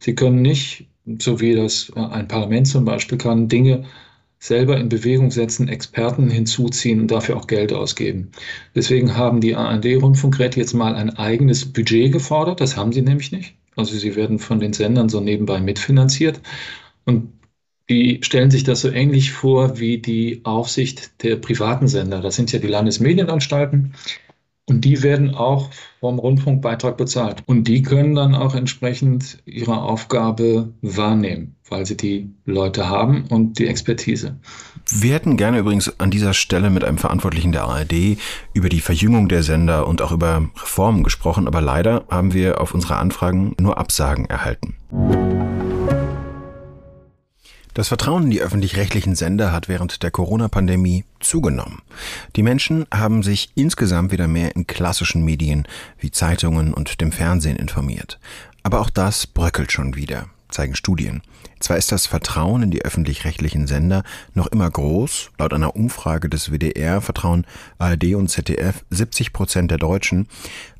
Sie 0.00 0.14
können 0.14 0.42
nicht, 0.42 0.87
so 1.18 1.40
wie 1.40 1.54
das 1.54 1.92
ein 1.94 2.28
Parlament 2.28 2.68
zum 2.68 2.84
Beispiel 2.84 3.18
kann, 3.18 3.48
Dinge 3.48 3.84
selber 4.40 4.78
in 4.78 4.88
Bewegung 4.88 5.30
setzen, 5.30 5.68
Experten 5.68 6.30
hinzuziehen 6.30 7.00
und 7.00 7.10
dafür 7.10 7.36
auch 7.36 7.46
Geld 7.46 7.72
ausgeben. 7.72 8.30
Deswegen 8.74 9.16
haben 9.16 9.40
die 9.40 9.56
ARD-Rundfunkräte 9.56 10.60
jetzt 10.60 10.74
mal 10.74 10.94
ein 10.94 11.10
eigenes 11.10 11.72
Budget 11.72 12.12
gefordert. 12.12 12.60
Das 12.60 12.76
haben 12.76 12.92
sie 12.92 13.02
nämlich 13.02 13.32
nicht. 13.32 13.54
Also 13.74 13.96
sie 13.96 14.14
werden 14.16 14.38
von 14.38 14.60
den 14.60 14.72
Sendern 14.72 15.08
so 15.08 15.20
nebenbei 15.20 15.60
mitfinanziert. 15.60 16.40
Und 17.04 17.32
die 17.88 18.20
stellen 18.22 18.50
sich 18.50 18.64
das 18.64 18.82
so 18.82 18.90
ähnlich 18.90 19.32
vor 19.32 19.78
wie 19.78 19.98
die 19.98 20.42
Aufsicht 20.44 21.22
der 21.22 21.36
privaten 21.36 21.88
Sender. 21.88 22.20
Das 22.20 22.36
sind 22.36 22.52
ja 22.52 22.58
die 22.58 22.66
Landesmedienanstalten. 22.66 23.94
Und 24.68 24.84
die 24.84 25.02
werden 25.02 25.34
auch 25.34 25.70
vom 26.00 26.18
Rundfunkbeitrag 26.18 26.96
bezahlt. 26.96 27.42
Und 27.46 27.64
die 27.68 27.82
können 27.82 28.14
dann 28.14 28.34
auch 28.34 28.54
entsprechend 28.54 29.38
ihre 29.46 29.80
Aufgabe 29.80 30.72
wahrnehmen, 30.82 31.56
weil 31.68 31.86
sie 31.86 31.96
die 31.96 32.30
Leute 32.44 32.88
haben 32.88 33.24
und 33.30 33.58
die 33.58 33.66
Expertise. 33.66 34.38
Wir 34.90 35.14
hätten 35.14 35.36
gerne 35.36 35.58
übrigens 35.58 35.98
an 35.98 36.10
dieser 36.10 36.34
Stelle 36.34 36.70
mit 36.70 36.84
einem 36.84 36.98
Verantwortlichen 36.98 37.52
der 37.52 37.64
ARD 37.64 38.18
über 38.54 38.68
die 38.68 38.80
Verjüngung 38.80 39.28
der 39.28 39.42
Sender 39.42 39.86
und 39.86 40.02
auch 40.02 40.12
über 40.12 40.48
Reformen 40.56 41.02
gesprochen, 41.02 41.46
aber 41.46 41.60
leider 41.60 42.04
haben 42.10 42.32
wir 42.32 42.60
auf 42.60 42.74
unsere 42.74 42.96
Anfragen 42.96 43.54
nur 43.58 43.78
Absagen 43.78 44.26
erhalten. 44.26 44.76
Das 47.78 47.86
Vertrauen 47.86 48.24
in 48.24 48.30
die 48.30 48.40
öffentlich-rechtlichen 48.40 49.14
Sender 49.14 49.52
hat 49.52 49.68
während 49.68 50.02
der 50.02 50.10
Corona-Pandemie 50.10 51.04
zugenommen. 51.20 51.80
Die 52.34 52.42
Menschen 52.42 52.86
haben 52.92 53.22
sich 53.22 53.50
insgesamt 53.54 54.10
wieder 54.10 54.26
mehr 54.26 54.56
in 54.56 54.66
klassischen 54.66 55.24
Medien 55.24 55.62
wie 55.96 56.10
Zeitungen 56.10 56.74
und 56.74 57.00
dem 57.00 57.12
Fernsehen 57.12 57.56
informiert. 57.56 58.18
Aber 58.64 58.80
auch 58.80 58.90
das 58.90 59.28
bröckelt 59.28 59.70
schon 59.70 59.94
wieder, 59.94 60.26
zeigen 60.48 60.74
Studien. 60.74 61.22
Zwar 61.60 61.76
ist 61.76 61.92
das 61.92 62.08
Vertrauen 62.08 62.64
in 62.64 62.72
die 62.72 62.84
öffentlich-rechtlichen 62.84 63.68
Sender 63.68 64.02
noch 64.34 64.48
immer 64.48 64.68
groß. 64.68 65.30
Laut 65.38 65.52
einer 65.52 65.76
Umfrage 65.76 66.28
des 66.28 66.50
WDR 66.50 67.00
vertrauen 67.00 67.46
ARD 67.78 68.16
und 68.16 68.28
ZDF 68.28 68.84
70 68.90 69.32
Prozent 69.32 69.70
der 69.70 69.78
Deutschen. 69.78 70.26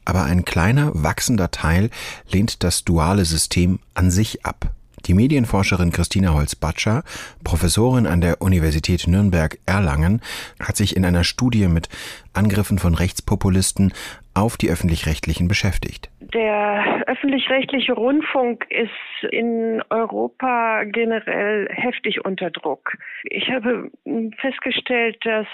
Aber 0.05 0.25
ein 0.25 0.45
kleiner, 0.45 0.91
wachsender 0.95 1.53
Teil 1.53 1.91
lehnt 2.29 2.65
das 2.65 2.83
duale 2.83 3.25
System 3.25 3.79
an 3.95 4.11
sich 4.11 4.45
ab. 4.45 4.73
Die 5.07 5.15
Medienforscherin 5.15 5.93
Christina 5.93 6.33
Holz-Batscher, 6.35 7.03
Professorin 7.45 8.07
an 8.07 8.21
der 8.21 8.43
Universität 8.43 9.07
Nürnberg-Erlangen, 9.07 10.21
hat 10.61 10.77
sich 10.77 10.97
in 10.97 11.05
einer 11.05 11.25
Studie 11.25 11.69
mit 11.69 11.89
Angriffen 12.33 12.79
von 12.79 12.95
Rechtspopulisten 12.95 13.93
auf 14.39 14.57
die 14.57 14.71
öffentlich-rechtlichen 14.71 15.49
beschäftigt. 15.49 16.11
Der 16.21 17.03
öffentlich-rechtliche 17.07 17.95
Rundfunk 17.95 18.67
ist 18.71 19.33
in 19.33 19.83
Europa 19.91 20.85
generell 20.85 21.69
heftig 21.71 22.25
unter 22.25 22.51
Druck. 22.51 22.93
Ich 23.25 23.51
habe 23.51 23.91
festgestellt, 24.39 25.17
dass 25.25 25.47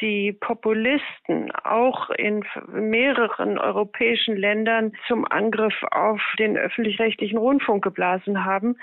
die 0.00 0.32
Populisten 0.32 1.52
auch 1.64 2.10
in 2.10 2.44
mehreren 2.72 3.58
europäischen 3.58 4.36
Ländern 4.36 4.92
zum 5.06 5.26
Angriff 5.26 5.74
auf 5.90 6.20
den 6.38 6.56
öffentlich-rechtlichen 6.56 7.38
Rundfunk 7.38 7.84
geblasen 7.84 8.44
haben. 8.44 8.76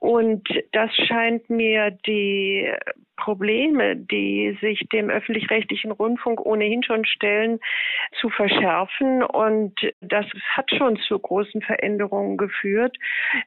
Und 0.00 0.46
das 0.72 0.94
scheint 0.94 1.48
mir 1.48 1.92
die 2.06 2.70
Probleme, 3.16 3.96
die 3.96 4.56
sich 4.60 4.86
dem 4.92 5.10
öffentlich-rechtlichen 5.10 5.90
Rundfunk 5.90 6.44
ohnehin 6.44 6.82
schon 6.82 7.04
stellen, 7.04 7.60
zu 8.20 8.28
verschärfen. 8.28 9.22
Und 9.22 9.74
das 10.00 10.26
hat 10.56 10.70
schon 10.76 10.96
zu 10.96 11.18
großen 11.18 11.62
Veränderungen 11.62 12.36
geführt, 12.36 12.96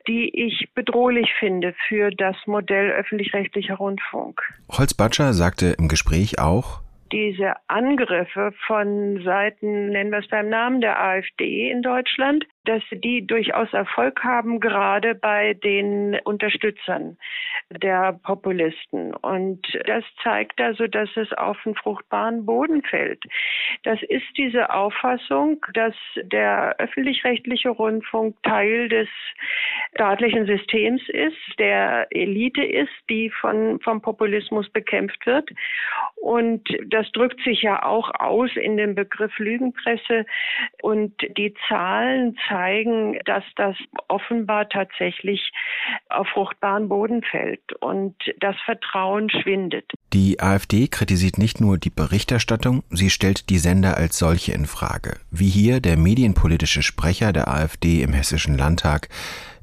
die 0.08 0.30
ich 0.34 0.70
bedrohlich 0.74 1.34
finde 1.40 1.74
für 1.88 2.12
das 2.12 2.36
Modell 2.46 2.92
öffentlich-rechtlicher 2.92 3.76
Rundfunk. 3.76 4.42
Holz-Batscher 4.70 5.34
sagte 5.34 5.76
im 5.78 5.88
Gespräch 5.88 6.40
auch, 6.40 6.82
diese 7.12 7.54
Angriffe 7.68 8.54
von 8.66 9.22
Seiten, 9.24 9.90
nennen 9.90 10.12
wir 10.12 10.20
es 10.20 10.28
beim 10.28 10.50
Namen, 10.50 10.82
der 10.82 11.02
AfD 11.02 11.72
in 11.72 11.82
Deutschland, 11.82 12.46
dass 12.68 12.84
die 12.92 13.26
durchaus 13.26 13.72
Erfolg 13.74 14.24
haben, 14.24 14.60
gerade 14.60 15.16
bei 15.16 15.54
den 15.54 16.20
Unterstützern 16.26 17.18
der 17.70 18.20
Populisten. 18.24 19.14
Und 19.14 19.62
das 19.86 20.04
zeigt 20.22 20.60
also, 20.60 20.88
dass 20.88 21.10
es 21.16 21.32
auf 21.34 21.58
einen 21.66 21.76
fruchtbaren 21.76 22.46
Boden 22.46 22.84
fällt. 22.84 23.24
Das 23.84 24.02
ist 24.04 24.26
diese 24.38 24.74
Auffassung, 24.74 25.66
dass 25.74 25.96
der 26.22 26.76
öffentlich-rechtliche 26.80 27.70
Rundfunk 27.70 28.36
Teil 28.44 28.90
des 28.90 29.08
staatlichen 29.94 30.46
Systems 30.46 31.02
ist, 31.10 31.38
der 31.60 32.08
Elite 32.12 32.64
ist, 32.64 32.92
die 33.10 33.30
von, 33.30 33.80
vom 33.80 34.02
Populismus 34.02 34.70
bekämpft 34.70 35.26
wird. 35.26 35.50
Und 36.18 36.68
das 36.88 37.10
drückt 37.14 37.42
sich 37.44 37.62
ja 37.62 37.84
auch 37.84 38.12
aus 38.20 38.50
in 38.56 38.76
dem 38.78 38.96
Begriff 38.96 39.38
Lügenpresse. 39.40 40.26
Und 40.82 41.14
die 41.38 41.54
Zahlen 41.68 42.38
zeigen, 42.48 42.57
dass 43.26 43.44
das 43.56 43.76
offenbar 44.08 44.68
tatsächlich 44.70 45.52
auf 46.10 46.28
fruchtbaren 46.30 46.90
Boden 46.90 47.22
fällt 47.24 47.62
und 47.82 48.16
das 48.40 48.56
Vertrauen 48.66 49.30
schwindet. 49.30 49.92
Die 50.14 50.40
AfD 50.40 50.88
kritisiert 50.88 51.38
nicht 51.38 51.62
nur 51.62 51.78
die 51.78 51.90
Berichterstattung, 51.90 52.84
sie 52.90 53.10
stellt 53.10 53.50
die 53.50 53.60
Sender 53.60 53.98
als 53.98 54.18
solche 54.18 54.54
in 54.54 54.66
Frage. 54.66 55.18
Wie 55.32 55.50
hier 55.50 55.80
der 55.80 55.98
medienpolitische 55.98 56.82
Sprecher 56.82 57.34
der 57.34 57.48
AfD 57.48 58.02
im 58.02 58.14
Hessischen 58.14 58.58
Landtag 58.58 59.10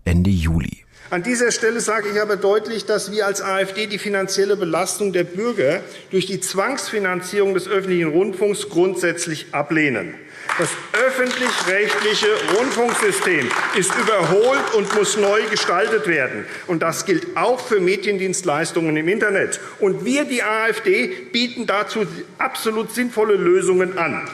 Ende 0.05 0.31
Juli. 0.31 0.85
An 1.11 1.23
dieser 1.23 1.53
Stelle 1.53 1.81
sage 1.81 2.09
ich 2.13 2.21
aber 2.21 2.37
deutlich, 2.37 2.87
dass 2.87 3.13
wir 3.13 3.27
als 3.27 3.43
AfD 3.43 3.87
die 3.87 3.99
finanzielle 3.99 4.57
Belastung 4.57 5.13
der 5.13 5.25
Bürger 5.25 5.81
durch 6.11 6.27
die 6.27 6.41
Zwangsfinanzierung 6.41 7.55
des 7.55 7.69
öffentlichen 7.69 8.09
Rundfunks 8.09 8.69
grundsätzlich 8.69 9.47
ablehnen. 9.53 10.15
Das 10.59 10.69
öffentlich-rechtliche 10.93 12.29
Rundfunksystem 12.57 13.51
ist 13.77 13.93
überholt 13.97 14.75
und 14.77 14.95
muss 14.95 15.17
neu 15.17 15.43
gestaltet 15.51 16.07
werden. 16.07 16.45
Und 16.69 16.83
das 16.83 17.07
gilt 17.07 17.37
auch 17.37 17.59
für 17.59 17.81
Mediendienstleistungen 17.81 18.97
im 18.97 19.09
Internet. 19.09 19.61
Und 19.81 20.05
wir, 20.05 20.25
die 20.25 20.43
AfD, 20.43 21.09
bieten 21.33 21.67
dazu 21.67 22.07
absolut 22.39 22.93
sinnvolle 22.93 23.35
Lösungen 23.35 23.99
an. 23.99 24.29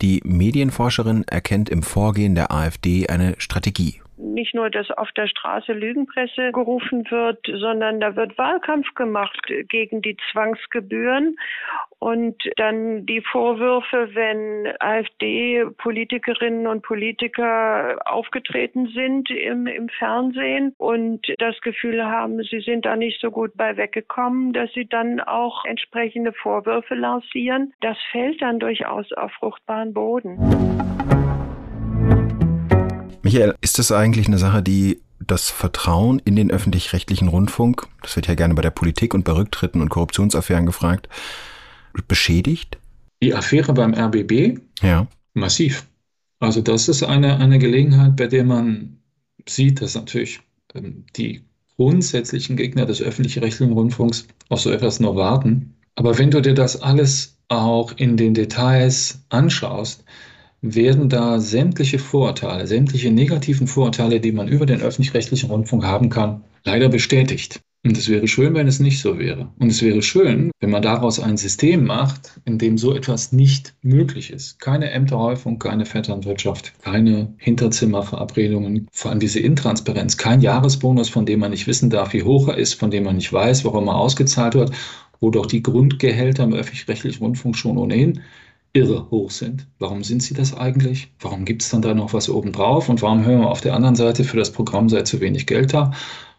Die 0.00 0.22
Medienforscherin 0.24 1.24
erkennt 1.26 1.68
im 1.68 1.82
Vorgehen 1.82 2.34
der 2.34 2.50
AfD 2.50 3.08
eine 3.08 3.34
Strategie 3.38 4.00
nicht 4.18 4.54
nur, 4.54 4.70
dass 4.70 4.90
auf 4.90 5.10
der 5.12 5.26
Straße 5.26 5.72
Lügenpresse 5.72 6.52
gerufen 6.52 7.10
wird, 7.10 7.38
sondern 7.46 8.00
da 8.00 8.16
wird 8.16 8.36
Wahlkampf 8.38 8.94
gemacht 8.94 9.40
gegen 9.68 10.02
die 10.02 10.16
Zwangsgebühren 10.30 11.36
und 11.98 12.36
dann 12.56 13.06
die 13.06 13.20
Vorwürfe, 13.20 14.10
wenn 14.14 14.72
AfD-Politikerinnen 14.78 16.66
und 16.66 16.82
Politiker 16.82 17.98
aufgetreten 18.04 18.88
sind 18.88 19.30
im, 19.30 19.66
im 19.66 19.88
Fernsehen 19.88 20.74
und 20.78 21.26
das 21.38 21.60
Gefühl 21.60 22.04
haben, 22.04 22.42
sie 22.44 22.60
sind 22.60 22.86
da 22.86 22.96
nicht 22.96 23.20
so 23.20 23.30
gut 23.30 23.52
bei 23.56 23.76
weggekommen, 23.76 24.52
dass 24.52 24.72
sie 24.72 24.86
dann 24.86 25.20
auch 25.20 25.64
entsprechende 25.64 26.32
Vorwürfe 26.32 26.94
lancieren. 26.94 27.72
Das 27.80 27.96
fällt 28.12 28.40
dann 28.42 28.60
durchaus 28.60 29.12
auf 29.12 29.32
fruchtbaren 29.32 29.92
Boden. 29.92 30.38
Michael, 33.22 33.54
ist 33.60 33.78
das 33.78 33.92
eigentlich 33.92 34.26
eine 34.26 34.38
Sache, 34.38 34.62
die 34.62 35.00
das 35.20 35.50
Vertrauen 35.50 36.20
in 36.24 36.36
den 36.36 36.50
öffentlich-rechtlichen 36.50 37.28
Rundfunk, 37.28 37.86
das 38.02 38.16
wird 38.16 38.28
ja 38.28 38.34
gerne 38.34 38.54
bei 38.54 38.62
der 38.62 38.70
Politik 38.70 39.14
und 39.14 39.24
bei 39.24 39.32
Rücktritten 39.32 39.80
und 39.80 39.88
Korruptionsaffären 39.88 40.66
gefragt, 40.66 41.08
beschädigt? 42.06 42.78
Die 43.22 43.34
Affäre 43.34 43.74
beim 43.74 43.94
RBB? 43.94 44.60
Ja. 44.80 45.08
Massiv. 45.34 45.86
Also 46.38 46.60
das 46.60 46.88
ist 46.88 47.02
eine, 47.02 47.38
eine 47.38 47.58
Gelegenheit, 47.58 48.16
bei 48.16 48.28
der 48.28 48.44
man 48.44 48.98
sieht, 49.48 49.82
dass 49.82 49.96
natürlich 49.96 50.40
ähm, 50.74 51.04
die 51.16 51.42
grundsätzlichen 51.76 52.56
Gegner 52.56 52.86
des 52.86 53.02
öffentlich-rechtlichen 53.02 53.72
Rundfunks 53.72 54.28
auf 54.48 54.60
so 54.60 54.70
etwas 54.70 55.00
nur 55.00 55.16
warten. 55.16 55.74
Aber 55.96 56.18
wenn 56.18 56.30
du 56.30 56.40
dir 56.40 56.54
das 56.54 56.80
alles 56.80 57.38
auch 57.48 57.92
in 57.96 58.16
den 58.16 58.34
Details 58.34 59.20
anschaust, 59.30 60.04
werden 60.60 61.08
da 61.08 61.40
sämtliche 61.40 61.98
Vorurteile, 61.98 62.66
sämtliche 62.66 63.10
negativen 63.10 63.66
Vorurteile, 63.66 64.20
die 64.20 64.32
man 64.32 64.48
über 64.48 64.66
den 64.66 64.80
öffentlich-rechtlichen 64.80 65.50
Rundfunk 65.50 65.84
haben 65.84 66.10
kann, 66.10 66.42
leider 66.64 66.88
bestätigt. 66.88 67.60
Und 67.84 67.96
es 67.96 68.08
wäre 68.08 68.26
schön, 68.26 68.54
wenn 68.54 68.66
es 68.66 68.80
nicht 68.80 69.00
so 69.00 69.20
wäre. 69.20 69.52
Und 69.60 69.70
es 69.70 69.82
wäre 69.82 70.02
schön, 70.02 70.50
wenn 70.58 70.70
man 70.70 70.82
daraus 70.82 71.20
ein 71.20 71.36
System 71.36 71.84
macht, 71.86 72.40
in 72.44 72.58
dem 72.58 72.76
so 72.76 72.94
etwas 72.94 73.30
nicht 73.30 73.74
möglich 73.82 74.32
ist. 74.32 74.58
Keine 74.58 74.90
Ämterhäufung, 74.90 75.60
keine 75.60 75.86
Vetternwirtschaft, 75.86 76.72
keine 76.82 77.32
Hinterzimmerverabredungen, 77.38 78.88
vor 78.92 79.12
allem 79.12 79.20
diese 79.20 79.38
Intransparenz, 79.38 80.16
kein 80.16 80.40
Jahresbonus, 80.40 81.08
von 81.08 81.24
dem 81.24 81.38
man 81.38 81.52
nicht 81.52 81.68
wissen 81.68 81.88
darf, 81.88 82.12
wie 82.12 82.24
hoch 82.24 82.48
er 82.48 82.58
ist, 82.58 82.74
von 82.74 82.90
dem 82.90 83.04
man 83.04 83.16
nicht 83.16 83.32
weiß, 83.32 83.64
warum 83.64 83.86
er 83.86 83.96
ausgezahlt 83.96 84.54
wird, 84.54 84.72
wo 85.20 85.30
doch 85.30 85.46
die 85.46 85.62
Grundgehälter 85.62 86.44
im 86.44 86.54
öffentlich-rechtlichen 86.54 87.22
Rundfunk 87.22 87.56
schon 87.56 87.78
ohnehin 87.78 88.20
irre 88.78 89.10
hoch 89.10 89.30
sind. 89.30 89.66
Warum 89.78 90.04
sind 90.04 90.22
sie 90.22 90.34
das 90.34 90.56
eigentlich? 90.56 91.12
Warum 91.20 91.44
gibt 91.44 91.62
es 91.62 91.70
dann 91.70 91.82
da 91.82 91.94
noch 91.94 92.12
was 92.12 92.28
obendrauf? 92.28 92.88
Und 92.88 93.02
warum 93.02 93.24
hören 93.24 93.40
wir 93.40 93.50
auf 93.50 93.60
der 93.60 93.74
anderen 93.74 93.96
Seite, 93.96 94.22
für 94.22 94.36
das 94.36 94.52
Programm 94.52 94.88
sei 94.88 95.02
zu 95.02 95.20
wenig 95.20 95.46
Geld 95.46 95.74
da? 95.74 95.92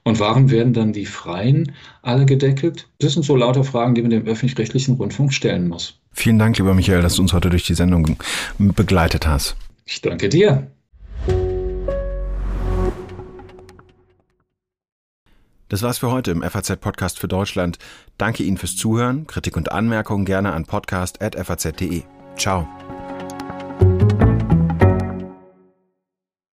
Und 0.04 0.20
warum 0.20 0.50
werden 0.50 0.74
dann 0.74 0.94
die 0.94 1.06
Freien 1.06 1.74
alle 2.02 2.26
gedeckelt? 2.26 2.88
Das 3.00 3.14
sind 3.14 3.24
so 3.24 3.36
lauter 3.36 3.66
Fragen, 3.66 3.94
die 3.94 4.02
man 4.02 4.12
dem 4.12 4.26
öffentlich-rechtlichen 4.26 4.96
Rundfunk 4.96 5.34
stellen 5.34 5.68
muss. 5.68 6.00
Vielen 6.14 6.40
Dank, 6.40 6.58
lieber 6.58 6.74
Michael, 6.74 7.02
dass 7.02 7.16
du 7.16 7.22
uns 7.22 7.34
heute 7.34 7.50
durch 7.50 7.66
die 7.66 7.76
Sendung 7.76 8.18
begleitet 8.58 9.28
hast. 9.28 9.58
Ich 9.86 10.02
danke 10.02 10.30
dir. 10.30 10.72
Das 15.70 15.84
war's 15.84 16.00
für 16.00 16.12
heute 16.12 16.32
im 16.32 16.42
FAZ-Podcast 16.42 17.20
für 17.20 17.28
Deutschland. 17.28 17.78
Danke 18.18 18.44
Ihnen 18.44 18.58
fürs 18.58 18.76
Zuhören. 18.76 19.28
Kritik 19.28 19.56
und 19.56 19.72
Anmerkungen 19.72 20.26
gerne 20.26 20.52
an 20.52 20.66
podcast.faz.de. 20.66 22.19
Ciao. 22.40 22.66